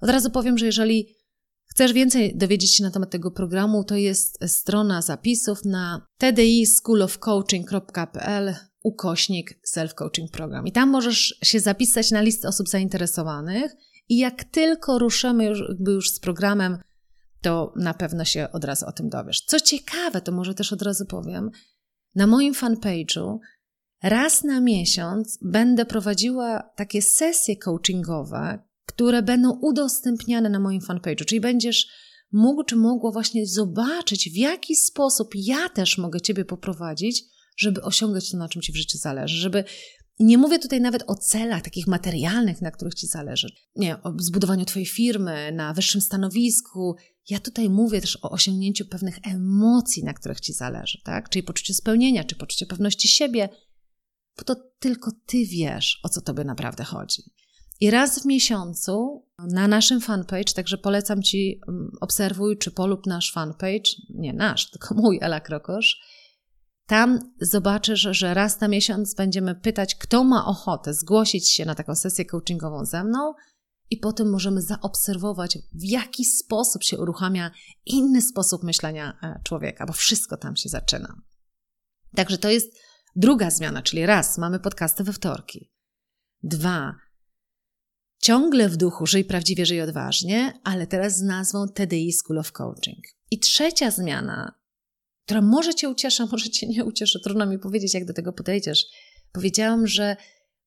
Od 0.00 0.10
razu 0.10 0.30
powiem, 0.30 0.58
że 0.58 0.66
jeżeli 0.66 1.16
chcesz 1.64 1.92
więcej 1.92 2.36
dowiedzieć 2.36 2.76
się 2.76 2.84
na 2.84 2.90
temat 2.90 3.10
tego 3.10 3.30
programu, 3.30 3.84
to 3.84 3.96
jest 3.96 4.38
strona 4.46 5.02
zapisów 5.02 5.64
na 5.64 6.06
tdischoolofcoaching.pl 6.18 8.54
ukośnik 8.82 9.60
self-coaching 9.74 10.30
program. 10.32 10.66
I 10.66 10.72
tam 10.72 10.88
możesz 10.88 11.38
się 11.42 11.60
zapisać 11.60 12.10
na 12.10 12.20
listę 12.20 12.48
osób 12.48 12.68
zainteresowanych 12.68 13.72
i 14.08 14.18
jak 14.18 14.44
tylko 14.44 14.98
ruszymy 14.98 15.44
już, 15.44 15.62
już 15.86 16.10
z 16.10 16.20
programem, 16.20 16.78
to 17.40 17.72
na 17.76 17.94
pewno 17.94 18.24
się 18.24 18.48
od 18.52 18.64
razu 18.64 18.86
o 18.86 18.92
tym 18.92 19.08
dowiesz. 19.08 19.40
Co 19.40 19.60
ciekawe, 19.60 20.20
to 20.20 20.32
może 20.32 20.54
też 20.54 20.72
od 20.72 20.82
razu 20.82 21.06
powiem, 21.06 21.50
na 22.14 22.26
moim 22.26 22.54
fanpage'u 22.54 23.38
raz 24.02 24.44
na 24.44 24.60
miesiąc 24.60 25.38
będę 25.42 25.86
prowadziła 25.86 26.70
takie 26.76 27.02
sesje 27.02 27.56
coachingowe, 27.56 28.58
które 28.86 29.22
będą 29.22 29.58
udostępniane 29.60 30.48
na 30.48 30.60
moim 30.60 30.80
fanpage'u, 30.80 31.24
czyli 31.24 31.40
będziesz 31.40 31.86
mógł 32.32 32.64
czy 32.64 32.76
mogła 32.76 33.12
właśnie 33.12 33.46
zobaczyć, 33.46 34.30
w 34.30 34.36
jaki 34.36 34.76
sposób 34.76 35.28
ja 35.34 35.68
też 35.68 35.98
mogę 35.98 36.20
Ciebie 36.20 36.44
poprowadzić, 36.44 37.24
żeby 37.56 37.82
osiągać 37.82 38.30
to, 38.30 38.36
na 38.36 38.48
czym 38.48 38.62
Ci 38.62 38.72
w 38.72 38.76
życiu 38.76 38.98
zależy, 38.98 39.36
żeby 39.36 39.64
nie 40.20 40.38
mówię 40.38 40.58
tutaj 40.58 40.80
nawet 40.80 41.04
o 41.06 41.14
celach 41.14 41.62
takich 41.62 41.86
materialnych, 41.86 42.62
na 42.62 42.70
których 42.70 42.94
Ci 42.94 43.06
zależy, 43.06 43.48
nie, 43.76 44.02
o 44.02 44.12
zbudowaniu 44.18 44.64
Twojej 44.64 44.86
firmy, 44.86 45.52
na 45.52 45.74
wyższym 45.74 46.00
stanowisku. 46.00 46.96
Ja 47.28 47.40
tutaj 47.40 47.70
mówię 47.70 48.00
też 48.00 48.18
o 48.22 48.30
osiągnięciu 48.30 48.84
pewnych 48.84 49.18
emocji, 49.22 50.04
na 50.04 50.14
których 50.14 50.40
Ci 50.40 50.52
zależy, 50.52 51.00
tak? 51.04 51.28
Czyli 51.28 51.42
poczucie 51.42 51.74
spełnienia, 51.74 52.24
czy 52.24 52.36
poczucie 52.36 52.66
pewności 52.66 53.08
siebie, 53.08 53.48
bo 54.36 54.44
to 54.44 54.56
tylko 54.78 55.10
Ty 55.26 55.46
wiesz, 55.46 56.00
o 56.02 56.08
co 56.08 56.20
Tobie 56.20 56.44
naprawdę 56.44 56.84
chodzi. 56.84 57.22
I 57.80 57.90
raz 57.90 58.22
w 58.22 58.26
miesiącu 58.26 59.26
na 59.38 59.68
naszym 59.68 60.00
fanpage, 60.00 60.52
także 60.54 60.78
polecam 60.78 61.22
Ci, 61.22 61.60
mm, 61.68 61.90
obserwuj 62.00 62.58
czy 62.58 62.70
polub 62.70 63.06
nasz 63.06 63.32
fanpage, 63.32 63.90
nie 64.10 64.32
nasz, 64.32 64.70
tylko 64.70 64.94
mój 65.02 65.18
Ela 65.22 65.40
Krokosz, 65.40 66.00
tam 66.86 67.18
zobaczysz, 67.40 68.00
że 68.10 68.34
raz 68.34 68.60
na 68.60 68.68
miesiąc 68.68 69.14
będziemy 69.14 69.54
pytać, 69.54 69.94
kto 69.94 70.24
ma 70.24 70.46
ochotę 70.46 70.94
zgłosić 70.94 71.50
się 71.50 71.64
na 71.64 71.74
taką 71.74 71.94
sesję 71.94 72.24
coachingową 72.24 72.84
ze 72.84 73.04
mną, 73.04 73.34
i 73.92 73.96
potem 73.96 74.30
możemy 74.30 74.62
zaobserwować, 74.62 75.58
w 75.72 75.84
jaki 75.84 76.24
sposób 76.24 76.82
się 76.82 76.98
uruchamia 76.98 77.50
inny 77.86 78.22
sposób 78.22 78.62
myślenia 78.62 79.18
e, 79.22 79.40
człowieka, 79.44 79.86
bo 79.86 79.92
wszystko 79.92 80.36
tam 80.36 80.56
się 80.56 80.68
zaczyna. 80.68 81.22
Także 82.16 82.38
to 82.38 82.50
jest 82.50 82.72
druga 83.16 83.50
zmiana, 83.50 83.82
czyli 83.82 84.06
raz, 84.06 84.38
mamy 84.38 84.60
podcasty 84.60 85.04
we 85.04 85.12
wtorki. 85.12 85.72
Dwa, 86.42 86.94
ciągle 88.22 88.68
w 88.68 88.76
duchu 88.76 89.06
żyj 89.06 89.24
prawdziwie, 89.24 89.66
żyj 89.66 89.80
odważnie, 89.80 90.60
ale 90.64 90.86
teraz 90.86 91.16
z 91.16 91.22
nazwą 91.22 91.68
TDI 91.68 92.12
School 92.12 92.38
of 92.38 92.52
Coaching. 92.52 93.04
I 93.30 93.38
trzecia 93.38 93.90
zmiana, 93.90 94.54
która 95.24 95.40
może 95.40 95.74
Cię 95.74 95.88
ucieszy, 95.88 96.26
może 96.32 96.50
Cię 96.50 96.66
nie 96.66 96.84
ucieszy, 96.84 97.20
trudno 97.24 97.46
mi 97.46 97.58
powiedzieć, 97.58 97.94
jak 97.94 98.04
do 98.04 98.12
tego 98.12 98.32
podejdziesz. 98.32 98.86
Powiedziałam, 99.32 99.86
że 99.86 100.16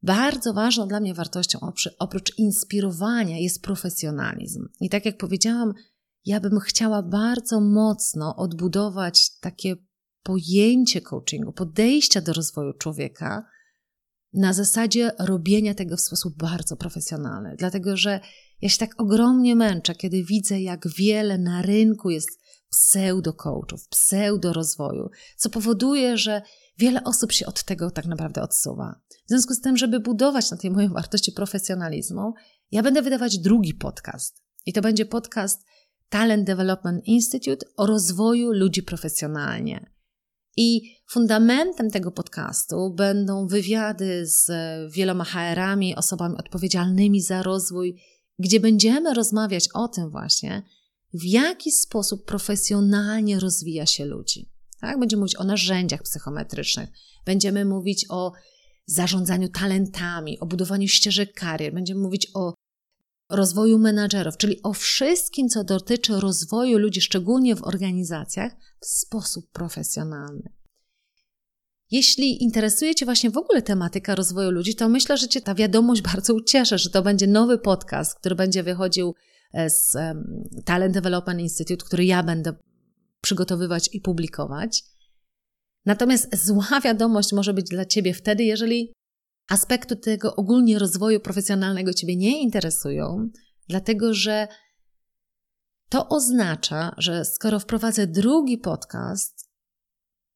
bardzo 0.06 0.54
ważną 0.54 0.88
dla 0.88 1.00
mnie 1.00 1.14
wartością 1.14 1.60
oprócz 2.00 2.38
inspirowania 2.38 3.38
jest 3.38 3.62
profesjonalizm. 3.62 4.68
I 4.82 4.90
tak 4.90 5.06
jak 5.06 5.18
powiedziałam, 5.18 5.74
ja 6.26 6.40
bym 6.40 6.60
chciała 6.60 7.04
bardzo 7.04 7.62
mocno 7.62 8.36
odbudować 8.36 9.40
takie 9.40 9.76
pojęcie 10.24 11.02
coachingu, 11.02 11.52
podejścia 11.52 12.22
do 12.22 12.34
rozwoju 12.34 12.74
człowieka 12.74 13.46
na 14.34 14.54
zasadzie 14.54 15.12
robienia 15.20 15.74
tego 15.74 15.98
w 15.98 16.02
sposób 16.02 16.38
bardzo 16.38 16.78
profesjonalny. 16.78 17.56
Dlatego, 17.58 17.98
że 17.98 18.20
ja 18.62 18.70
się 18.70 18.78
tak 18.78 19.02
ogromnie 19.02 19.56
męczę, 19.56 19.96
kiedy 19.96 20.24
widzę, 20.24 20.62
jak 20.62 20.88
wiele 20.98 21.38
na 21.38 21.62
rynku 21.62 22.10
jest 22.10 22.30
pseudo-coachów, 22.70 23.88
pseudo-rozwoju, 23.90 25.10
co 25.38 25.50
powoduje, 25.50 26.18
że 26.18 26.42
wiele 26.78 27.04
osób 27.04 27.32
się 27.32 27.46
od 27.46 27.64
tego 27.64 27.92
tak 27.92 28.06
naprawdę 28.06 28.42
odsuwa. 28.42 29.02
W 29.26 29.30
związku 29.30 29.54
z 29.54 29.62
tym, 29.62 29.78
żeby 29.78 30.00
budować 30.00 30.52
na 30.52 30.58
tej 30.58 30.72
mojej 30.72 30.90
wartości 30.90 31.32
profesjonalizmu, 31.32 32.34
ja 32.72 32.84
będę 32.84 33.02
wydawać 33.02 33.38
drugi 33.38 33.74
podcast. 33.74 34.44
I 34.66 34.74
to 34.74 34.82
będzie 34.82 35.06
podcast 35.06 35.66
Talent 36.10 36.48
Development 36.48 37.06
Institute 37.06 37.66
o 37.78 37.86
rozwoju 37.86 38.52
ludzi 38.52 38.84
profesjonalnie. 38.84 39.96
I 40.58 40.96
fundamentem 41.10 41.92
tego 41.92 42.12
podcastu 42.12 42.94
będą 42.94 43.48
wywiady 43.48 44.28
z 44.28 44.52
wieloma 44.94 45.24
HR-ami, 45.24 45.96
osobami 45.96 46.36
odpowiedzialnymi 46.38 47.22
za 47.22 47.44
rozwój, 47.44 48.02
gdzie 48.40 48.60
będziemy 48.60 49.14
rozmawiać 49.14 49.70
o 49.74 49.88
tym 49.88 50.10
właśnie, 50.10 50.64
w 51.14 51.24
jaki 51.24 51.72
sposób 51.72 52.26
profesjonalnie 52.26 53.40
rozwija 53.40 53.86
się 53.86 54.06
ludzi. 54.06 54.55
Tak? 54.86 55.00
Będziemy 55.00 55.20
mówić 55.20 55.36
o 55.36 55.44
narzędziach 55.44 56.04
psychometrycznych, 56.04 56.90
będziemy 57.26 57.66
mówić 57.66 58.06
o 58.10 58.32
zarządzaniu 58.86 59.50
talentami, 59.50 60.40
o 60.40 60.46
budowaniu 60.46 60.88
ścieżek 60.88 61.34
karier, 61.34 61.74
będziemy 61.74 62.02
mówić 62.02 62.28
o 62.34 62.54
rozwoju 63.30 63.80
menadżerów, 63.80 64.38
czyli 64.38 64.64
o 64.64 64.74
wszystkim, 64.74 65.50
co 65.50 65.64
dotyczy 65.64 66.20
rozwoju 66.20 66.78
ludzi, 66.78 67.02
szczególnie 67.02 67.56
w 67.56 67.64
organizacjach, 67.64 68.52
w 68.82 68.86
sposób 68.86 69.52
profesjonalny. 69.52 70.54
Jeśli 71.92 72.44
interesuje 72.44 72.96
Cię 72.96 73.06
właśnie 73.06 73.30
w 73.30 73.38
ogóle 73.38 73.62
tematyka 73.62 74.16
rozwoju 74.16 74.52
ludzi, 74.52 74.76
to 74.76 74.90
myślę, 74.90 75.18
że 75.18 75.28
Cię 75.28 75.42
ta 75.42 75.56
wiadomość 75.56 76.02
bardzo 76.12 76.34
ucieszy, 76.34 76.78
że 76.78 76.90
to 76.90 77.02
będzie 77.02 77.28
nowy 77.28 77.58
podcast, 77.58 78.20
który 78.20 78.36
będzie 78.36 78.64
wychodził 78.64 79.16
e, 79.54 79.70
z 79.70 79.98
Talent 80.66 80.94
Development 80.94 81.40
Institute, 81.40 81.86
który 81.86 82.06
ja 82.06 82.24
będę 82.24 82.54
przygotowywać 83.26 83.90
i 83.94 84.02
publikować. 84.02 84.84
Natomiast 85.86 86.46
zła 86.46 86.80
wiadomość 86.86 87.34
może 87.34 87.54
być 87.54 87.70
dla 87.70 87.86
Ciebie 87.86 88.14
wtedy, 88.14 88.44
jeżeli 88.44 88.94
aspekty 89.50 89.96
tego 89.96 90.36
ogólnie 90.36 90.80
rozwoju 90.80 91.20
profesjonalnego 91.20 91.94
Ciebie 91.94 92.16
nie 92.16 92.42
interesują, 92.42 93.30
dlatego 93.70 94.14
że 94.14 94.48
to 95.90 96.10
oznacza, 96.10 96.96
że 96.98 97.26
skoro 97.26 97.60
wprowadzę 97.60 98.08
drugi 98.08 98.58
podcast, 98.58 99.50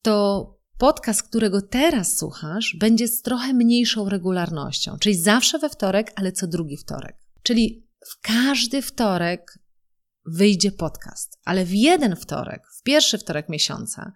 to 0.01 0.45
podcast, 0.77 1.23
którego 1.23 1.61
teraz 1.61 2.17
słuchasz, 2.17 2.75
będzie 2.79 3.07
z 3.07 3.21
trochę 3.21 3.53
mniejszą 3.53 4.09
regularnością, 4.09 4.97
czyli 4.99 5.15
zawsze 5.15 5.59
we 5.59 5.69
wtorek, 5.69 6.13
ale 6.15 6.31
co 6.31 6.47
drugi 6.47 6.77
wtorek. 6.77 7.17
Czyli 7.43 7.87
w 8.05 8.21
każdy 8.21 8.81
wtorek 8.81 9.59
wyjdzie 10.31 10.71
podcast, 10.71 11.39
ale 11.45 11.65
w 11.65 11.73
jeden 11.73 12.15
wtorek, 12.15 12.61
w 12.79 12.83
pierwszy 12.83 13.17
wtorek 13.17 13.49
miesiąca, 13.49 14.11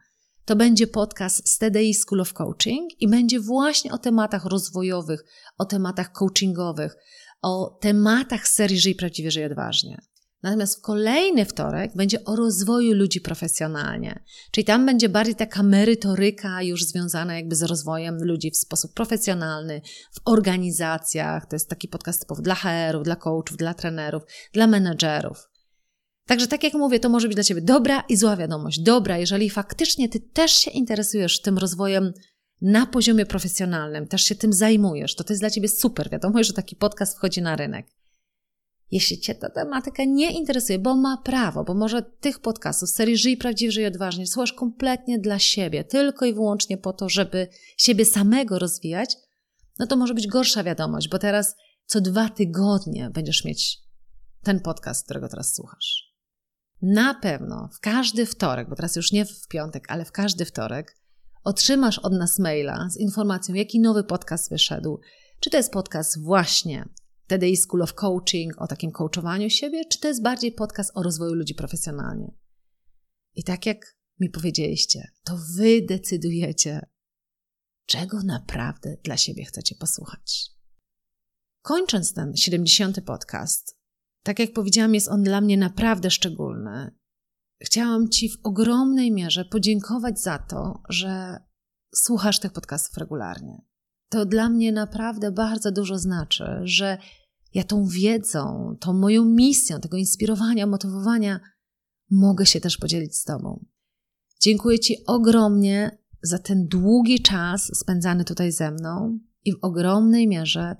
to 0.46 0.56
będzie 0.56 0.88
podcast 0.88 1.50
z 1.50 1.58
TDI 1.58 1.94
School 1.94 2.22
of 2.22 2.34
Coaching 2.34 3.02
i 3.02 3.08
będzie 3.08 3.40
właśnie 3.40 3.92
o 3.92 3.98
tematach 3.98 4.46
rozwojowych, 4.46 5.24
o 5.58 5.66
tematach 5.66 6.12
coachingowych, 6.12 6.96
o 7.42 7.78
tematach 7.82 8.48
serii 8.48 8.80
Żyj 8.80 8.96
prawdziwie, 8.96 9.32
żyj 9.32 9.46
odważnie. 9.46 9.98
Natomiast 10.44 10.78
w 10.78 10.82
kolejny 10.82 11.46
wtorek 11.46 11.92
będzie 11.96 12.26
o 12.26 12.36
rozwoju 12.36 12.94
ludzi 12.94 13.22
profesjonalnie. 13.22 14.24
Czyli 14.52 14.66
tam 14.66 14.86
będzie 14.86 15.10
bardziej 15.10 15.36
taka 15.36 15.64
merytoryka 15.64 16.62
już 16.62 16.86
związana 16.86 17.36
jakby 17.36 17.56
z 17.56 17.64
rozwojem 17.64 18.18
ludzi 18.24 18.52
w 18.52 18.58
sposób 18.58 18.94
profesjonalny, 18.94 19.82
w 20.12 20.22
organizacjach. 20.26 21.46
To 21.46 21.56
jest 21.56 21.70
taki 21.70 21.88
podcast 21.88 22.22
typowy 22.22 22.42
dla 22.42 22.56
HR-ów, 22.56 23.04
dla 23.04 23.16
coachów, 23.16 23.58
dla 23.58 23.74
trenerów, 23.74 24.24
dla 24.54 24.68
menedżerów. 24.68 25.53
Także 26.28 26.48
tak 26.48 26.64
jak 26.64 26.74
mówię, 26.74 27.00
to 27.00 27.10
może 27.10 27.28
być 27.28 27.36
dla 27.36 27.44
Ciebie 27.44 27.62
dobra 27.62 28.04
i 28.10 28.18
zła 28.18 28.38
wiadomość. 28.38 28.80
Dobra, 28.80 29.18
jeżeli 29.18 29.50
faktycznie 29.50 30.10
Ty 30.10 30.20
też 30.20 30.52
się 30.52 30.72
interesujesz 30.72 31.42
tym 31.42 31.58
rozwojem 31.58 32.14
na 32.62 32.86
poziomie 32.86 33.26
profesjonalnym, 33.26 34.08
też 34.08 34.24
się 34.24 34.36
tym 34.36 34.54
zajmujesz, 34.54 35.16
to 35.16 35.24
to 35.24 35.34
jest 35.34 35.42
dla 35.42 35.50
Ciebie 35.50 35.70
super. 35.70 36.10
Wiadomo, 36.10 36.44
że 36.44 36.54
taki 36.54 36.76
podcast 36.76 37.16
wchodzi 37.18 37.42
na 37.42 37.56
rynek. 37.56 37.88
Jeśli 38.92 39.20
Cię 39.20 39.36
ta 39.36 39.50
tematyka 39.50 40.04
nie 40.04 40.32
interesuje, 40.32 40.80
bo 40.80 40.96
ma 40.96 41.18
prawo, 41.18 41.64
bo 41.64 41.74
może 41.74 42.02
tych 42.02 42.40
podcastów 42.40 42.90
z 42.90 42.94
serii 42.94 43.18
Żyj 43.18 43.38
prawdziwie, 43.38 43.72
żyj 43.72 43.86
odważnie 43.86 44.28
słuchasz 44.28 44.54
kompletnie 44.54 45.20
dla 45.20 45.40
siebie, 45.40 45.84
tylko 45.84 46.26
i 46.26 46.34
wyłącznie 46.34 46.78
po 46.78 46.94
to, 46.94 47.10
żeby 47.10 47.48
siebie 47.78 48.06
samego 48.06 48.60
rozwijać, 48.60 49.16
no 49.80 49.88
to 49.88 49.96
może 49.96 50.14
być 50.14 50.28
gorsza 50.28 50.64
wiadomość, 50.64 51.10
bo 51.10 51.20
teraz 51.20 51.56
co 51.86 52.02
dwa 52.02 52.30
tygodnie 52.30 53.10
będziesz 53.10 53.46
mieć 53.46 53.80
ten 54.44 54.60
podcast, 54.60 55.06
którego 55.06 55.30
teraz 55.30 55.54
słuchasz. 55.54 56.13
Na 56.86 57.14
pewno 57.14 57.70
w 57.74 57.80
każdy 57.80 58.26
wtorek, 58.26 58.70
bo 58.70 58.76
teraz 58.76 58.96
już 58.96 59.12
nie 59.12 59.26
w 59.26 59.48
piątek, 59.48 59.86
ale 59.92 60.06
w 60.06 60.12
każdy 60.12 60.46
wtorek, 60.46 60.98
otrzymasz 61.44 62.00
od 62.00 62.14
nas 62.14 62.40
maila 62.40 62.90
z 62.90 62.98
informacją, 62.98 63.56
jaki 63.56 63.80
nowy 63.80 64.04
podcast 64.04 64.50
wyszedł. 64.50 65.00
Czy 65.40 65.50
to 65.50 65.58
jest 65.58 65.72
podcast 65.72 66.24
właśnie 66.24 66.90
TDI 67.28 67.58
School 67.58 67.82
of 67.82 67.94
Coaching, 67.94 68.62
o 68.62 68.68
takim 68.68 68.92
coachowaniu 68.92 69.50
siebie, 69.50 69.86
czy 69.86 70.00
to 70.00 70.08
jest 70.08 70.22
bardziej 70.24 70.52
podcast 70.52 70.92
o 70.96 71.04
rozwoju 71.04 71.34
ludzi 71.34 71.56
profesjonalnie? 71.56 72.32
I 73.36 73.44
tak 73.44 73.66
jak 73.66 73.98
mi 74.20 74.30
powiedzieliście, 74.30 75.12
to 75.24 75.38
wy 75.58 75.82
decydujecie, 75.82 76.90
czego 77.86 78.24
naprawdę 78.24 78.98
dla 79.04 79.18
siebie 79.18 79.46
chcecie 79.46 79.76
posłuchać. 79.76 80.52
Kończąc 81.62 82.14
ten 82.14 82.36
70. 82.36 83.02
podcast, 83.06 83.83
tak 84.24 84.40
jak 84.40 84.54
powiedziałam, 84.54 84.94
jest 84.94 85.08
on 85.08 85.24
dla 85.24 85.42
mnie 85.42 85.58
naprawdę 85.58 86.12
szczególny. 86.12 86.92
Chciałam 87.62 88.10
Ci 88.10 88.30
w 88.30 88.38
ogromnej 88.44 89.12
mierze 89.12 89.46
podziękować 89.46 90.22
za 90.22 90.38
to, 90.38 90.82
że 90.90 91.38
słuchasz 91.96 92.40
tych 92.40 92.54
podcastów 92.54 92.98
regularnie. 92.98 93.62
To 94.10 94.26
dla 94.26 94.50
mnie 94.50 94.72
naprawdę 94.72 95.32
bardzo 95.32 95.72
dużo 95.72 95.98
znaczy, 95.98 96.46
że 96.64 96.98
ja 97.54 97.64
tą 97.64 97.86
wiedzą, 97.86 98.76
tą 98.80 98.94
moją 98.94 99.26
misją, 99.26 99.80
tego 99.80 99.98
inspirowania, 99.98 100.68
motywowania 100.68 101.40
mogę 102.12 102.46
się 102.46 102.62
też 102.62 102.78
podzielić 102.78 103.16
z 103.16 103.24
Tobą. 103.24 103.66
Dziękuję 104.42 104.80
Ci 104.80 105.06
ogromnie 105.06 105.98
za 106.22 106.40
ten 106.40 106.68
długi 106.68 107.22
czas 107.22 107.72
spędzany 107.78 108.26
tutaj 108.26 108.52
ze 108.52 108.72
mną 108.72 109.20
i 109.46 109.54
w 109.54 109.58
ogromnej 109.62 110.28
mierze 110.28 110.76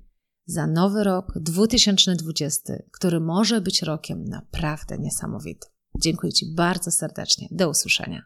za 0.46 0.66
nowy 0.66 1.04
rok 1.04 1.32
2020, 1.36 2.74
który 2.92 3.20
może 3.20 3.60
być 3.60 3.82
rokiem 3.82 4.24
naprawdę 4.24 4.98
niesamowitym. 4.98 5.70
Dziękuję 6.00 6.32
Ci 6.32 6.54
bardzo 6.54 6.90
serdecznie. 6.90 7.48
Do 7.50 7.70
usłyszenia. 7.70 8.22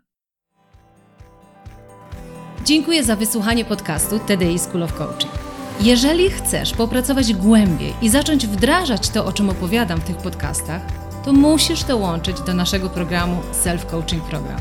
Dziękuję 2.64 3.04
za 3.04 3.16
wysłuchanie 3.16 3.64
podcastu 3.64 4.18
TDI 4.18 4.58
School 4.58 4.82
of 4.82 4.94
Coaching. 4.94 5.32
Jeżeli 5.80 6.30
chcesz 6.30 6.72
popracować 6.72 7.34
głębiej 7.34 7.94
i 8.02 8.08
zacząć 8.08 8.46
wdrażać 8.46 9.08
to, 9.08 9.26
o 9.26 9.32
czym 9.32 9.50
opowiadam 9.50 10.00
w 10.00 10.04
tych 10.04 10.16
podcastach, 10.16 10.82
to 11.24 11.32
musisz 11.32 11.84
dołączyć 11.84 12.40
do 12.40 12.54
naszego 12.54 12.90
programu 12.90 13.42
Self 13.52 13.86
Coaching 13.86 14.24
Program. 14.24 14.60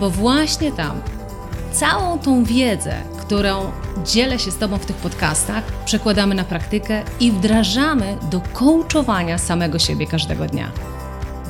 Bo 0.00 0.10
właśnie 0.10 0.72
tam 0.72 1.02
całą 1.72 2.18
tą 2.18 2.44
wiedzę, 2.44 2.94
którą 3.20 3.72
dzielę 4.04 4.38
się 4.38 4.50
z 4.50 4.58
Tobą 4.58 4.78
w 4.78 4.86
tych 4.86 4.96
podcastach, 4.96 5.64
przekładamy 5.84 6.34
na 6.34 6.44
praktykę 6.44 7.02
i 7.20 7.32
wdrażamy 7.32 8.16
do 8.30 8.40
coachowania 8.52 9.38
samego 9.38 9.78
siebie 9.78 10.06
każdego 10.06 10.46
dnia. 10.46 10.70